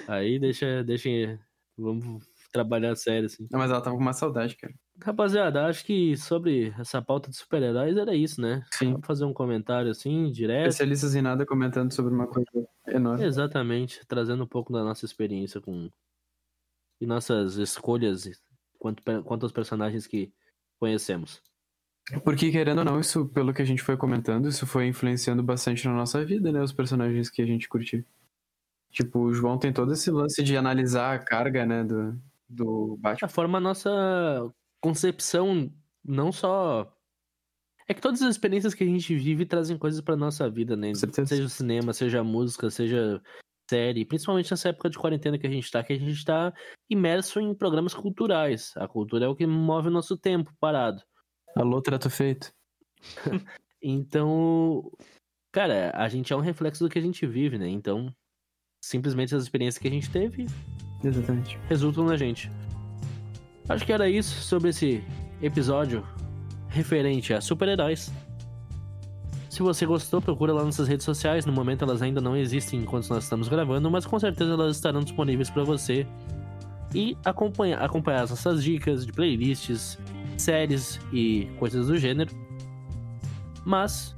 Aí 0.08 0.40
deixa, 0.40 0.82
deixa. 0.82 1.08
Vamos 1.78 2.24
trabalhar 2.52 2.94
sério, 2.94 3.26
assim. 3.26 3.48
Não, 3.50 3.58
mas 3.58 3.70
ela 3.70 3.80
tava 3.80 3.96
com 3.96 4.02
uma 4.02 4.12
saudade, 4.12 4.56
cara. 4.56 4.74
Rapaziada, 5.02 5.66
acho 5.66 5.84
que 5.84 6.16
sobre 6.16 6.72
essa 6.78 7.00
pauta 7.02 7.30
de 7.30 7.36
super-heróis 7.36 7.96
era 7.96 8.14
isso, 8.14 8.40
né? 8.40 8.64
Sim. 8.72 9.00
Fazer 9.02 9.24
um 9.24 9.32
comentário 9.32 9.90
assim, 9.90 10.30
direto. 10.30 10.68
Especialistas 10.68 11.14
em 11.14 11.22
nada 11.22 11.46
comentando 11.46 11.92
sobre 11.92 12.14
uma 12.14 12.26
coisa 12.26 12.68
enorme. 12.86 13.24
Exatamente, 13.24 14.06
trazendo 14.06 14.44
um 14.44 14.46
pouco 14.46 14.72
da 14.72 14.84
nossa 14.84 15.04
experiência 15.04 15.60
com. 15.60 15.88
E 17.00 17.06
nossas 17.06 17.56
escolhas 17.56 18.30
quanto, 18.78 19.02
quanto 19.24 19.42
aos 19.44 19.52
personagens 19.52 20.06
que 20.06 20.32
conhecemos. 20.78 21.42
Porque, 22.24 22.50
querendo 22.50 22.78
ou 22.78 22.84
não, 22.84 23.00
isso, 23.00 23.26
pelo 23.28 23.54
que 23.54 23.62
a 23.62 23.64
gente 23.64 23.82
foi 23.82 23.96
comentando, 23.96 24.48
isso 24.48 24.66
foi 24.66 24.86
influenciando 24.86 25.42
bastante 25.42 25.86
na 25.86 25.94
nossa 25.94 26.24
vida, 26.24 26.52
né? 26.52 26.60
Os 26.60 26.72
personagens 26.72 27.30
que 27.30 27.40
a 27.42 27.46
gente 27.46 27.68
curtiu. 27.68 28.04
Tipo, 28.90 29.20
o 29.20 29.32
João 29.32 29.58
tem 29.58 29.72
todo 29.72 29.92
esse 29.92 30.10
lance 30.10 30.42
de 30.42 30.56
analisar 30.56 31.14
a 31.14 31.18
carga, 31.18 31.64
né, 31.64 31.82
do, 31.82 32.20
do 32.52 32.94
A 33.00 33.02
Batman. 33.02 33.28
forma 33.28 33.58
a 33.58 33.60
nossa 33.60 33.90
concepção, 34.80 35.72
não 36.04 36.30
só. 36.30 36.92
É 37.88 37.94
que 37.94 38.00
todas 38.00 38.22
as 38.22 38.30
experiências 38.30 38.74
que 38.74 38.84
a 38.84 38.86
gente 38.86 39.14
vive 39.14 39.44
trazem 39.44 39.76
coisas 39.76 40.00
pra 40.00 40.16
nossa 40.16 40.48
vida, 40.48 40.76
né? 40.76 40.92
Seja 40.94 41.44
o 41.44 41.48
cinema, 41.48 41.92
seja 41.92 42.20
a 42.20 42.24
música, 42.24 42.70
seja 42.70 43.20
série, 43.68 44.04
principalmente 44.04 44.50
nessa 44.50 44.68
época 44.68 44.90
de 44.90 44.98
quarentena 44.98 45.38
que 45.38 45.46
a 45.46 45.50
gente 45.50 45.70
tá, 45.70 45.82
que 45.82 45.92
a 45.92 45.98
gente 45.98 46.24
tá 46.24 46.52
imerso 46.90 47.40
em 47.40 47.54
programas 47.54 47.94
culturais. 47.94 48.72
A 48.76 48.86
cultura 48.86 49.24
é 49.24 49.28
o 49.28 49.34
que 49.34 49.46
move 49.46 49.88
o 49.88 49.92
nosso 49.92 50.16
tempo 50.16 50.52
parado. 50.60 51.02
Alô, 51.56 51.80
trato 51.80 52.10
feito. 52.10 52.52
Então, 53.84 54.92
cara, 55.50 55.90
a 55.96 56.08
gente 56.08 56.32
é 56.32 56.36
um 56.36 56.40
reflexo 56.40 56.84
do 56.84 56.88
que 56.88 57.00
a 57.00 57.02
gente 57.02 57.26
vive, 57.26 57.58
né? 57.58 57.68
Então, 57.68 58.14
simplesmente 58.80 59.34
as 59.34 59.42
experiências 59.42 59.82
que 59.82 59.88
a 59.88 59.90
gente 59.90 60.08
teve 60.08 60.46
Exatamente. 61.04 61.58
resultam 61.68 62.04
na 62.04 62.16
gente. 62.16 62.50
Acho 63.68 63.84
que 63.86 63.92
era 63.92 64.08
isso 64.08 64.40
sobre 64.42 64.70
esse 64.70 65.02
episódio 65.40 66.04
referente 66.68 67.32
a 67.32 67.40
super-heróis. 67.40 68.12
Se 69.48 69.62
você 69.62 69.84
gostou, 69.84 70.20
procura 70.20 70.52
lá 70.52 70.64
nossas 70.64 70.88
redes 70.88 71.04
sociais. 71.04 71.44
No 71.44 71.52
momento 71.52 71.84
elas 71.84 72.00
ainda 72.00 72.20
não 72.20 72.36
existem 72.36 72.80
enquanto 72.80 73.08
nós 73.10 73.24
estamos 73.24 73.48
gravando, 73.48 73.90
mas 73.90 74.06
com 74.06 74.18
certeza 74.18 74.52
elas 74.52 74.76
estarão 74.76 75.00
disponíveis 75.00 75.50
para 75.50 75.62
você. 75.62 76.06
E 76.94 77.16
acompanhar, 77.24 77.82
acompanhar 77.82 78.22
as 78.22 78.30
nossas 78.30 78.64
dicas 78.64 79.04
de 79.04 79.12
playlists, 79.12 79.98
séries 80.38 80.98
e 81.12 81.48
coisas 81.58 81.86
do 81.86 81.98
gênero. 81.98 82.34
Mas 83.64 84.14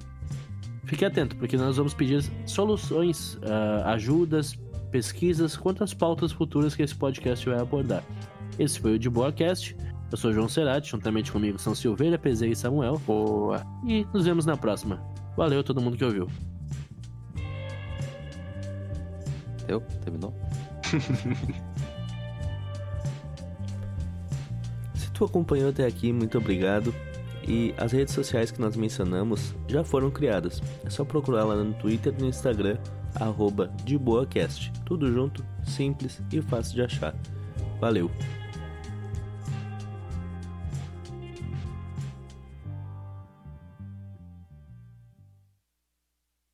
fique 0.85 1.05
atento, 1.05 1.37
porque 1.37 1.57
nós 1.57 1.77
vamos 1.77 1.95
pedir 1.95 2.25
soluções, 2.47 3.39
ah, 3.43 3.93
ajudas, 3.93 4.57
pesquisas 4.95 5.57
quanto 5.57 5.83
às 5.83 5.93
pautas 5.93 6.31
futuras 6.31 6.77
que 6.77 6.83
esse 6.85 6.95
podcast 6.95 7.45
vai 7.51 7.59
abordar. 7.59 8.05
Esse 8.61 8.79
foi 8.79 8.95
o 8.95 8.99
De 8.99 9.11
Boa 9.11 9.33
Cast. 9.33 9.77
Eu 10.09 10.17
sou 10.17 10.31
o 10.31 10.33
João 10.33 10.49
Cerati, 10.49 10.93
juntamente 10.93 11.33
comigo 11.33 11.59
são 11.59 11.75
Silveira, 11.75 12.17
PZ 12.17 12.43
e 12.43 12.55
Samuel. 12.55 13.03
Boa. 13.05 13.67
E 13.85 14.07
nos 14.15 14.25
vemos 14.25 14.47
na 14.47 14.57
próxima. 14.57 15.03
Valeu 15.37 15.59
a 15.59 15.65
todo 15.65 15.81
mundo 15.81 15.97
que 15.97 16.05
ouviu. 16.05 16.29
Deu? 19.67 19.81
Terminou? 20.05 20.33
Se 24.95 25.11
tu 25.11 25.25
acompanhou 25.25 25.71
até 25.71 25.85
aqui, 25.87 26.13
muito 26.13 26.39
obrigado. 26.39 26.95
E 27.49 27.75
as 27.77 27.91
redes 27.91 28.15
sociais 28.15 28.53
que 28.53 28.61
nós 28.61 28.77
mencionamos 28.77 29.57
já 29.67 29.83
foram 29.83 30.09
criadas. 30.09 30.63
É 30.85 30.91
só 30.91 31.05
procurar 31.05 31.43
lá 31.43 31.57
no 31.57 31.75
Twitter 31.75 32.15
e 32.17 32.23
no 32.23 32.29
Instagram, 32.29 32.79
arroba 33.15 33.71
de 33.85 33.97
boacast. 33.99 34.73
Tudo 34.85 35.13
junto, 35.13 35.45
simples 35.65 36.21
e 36.33 36.41
fácil 36.41 36.75
de 36.75 36.83
achar. 36.83 37.15
Valeu! 37.81 38.11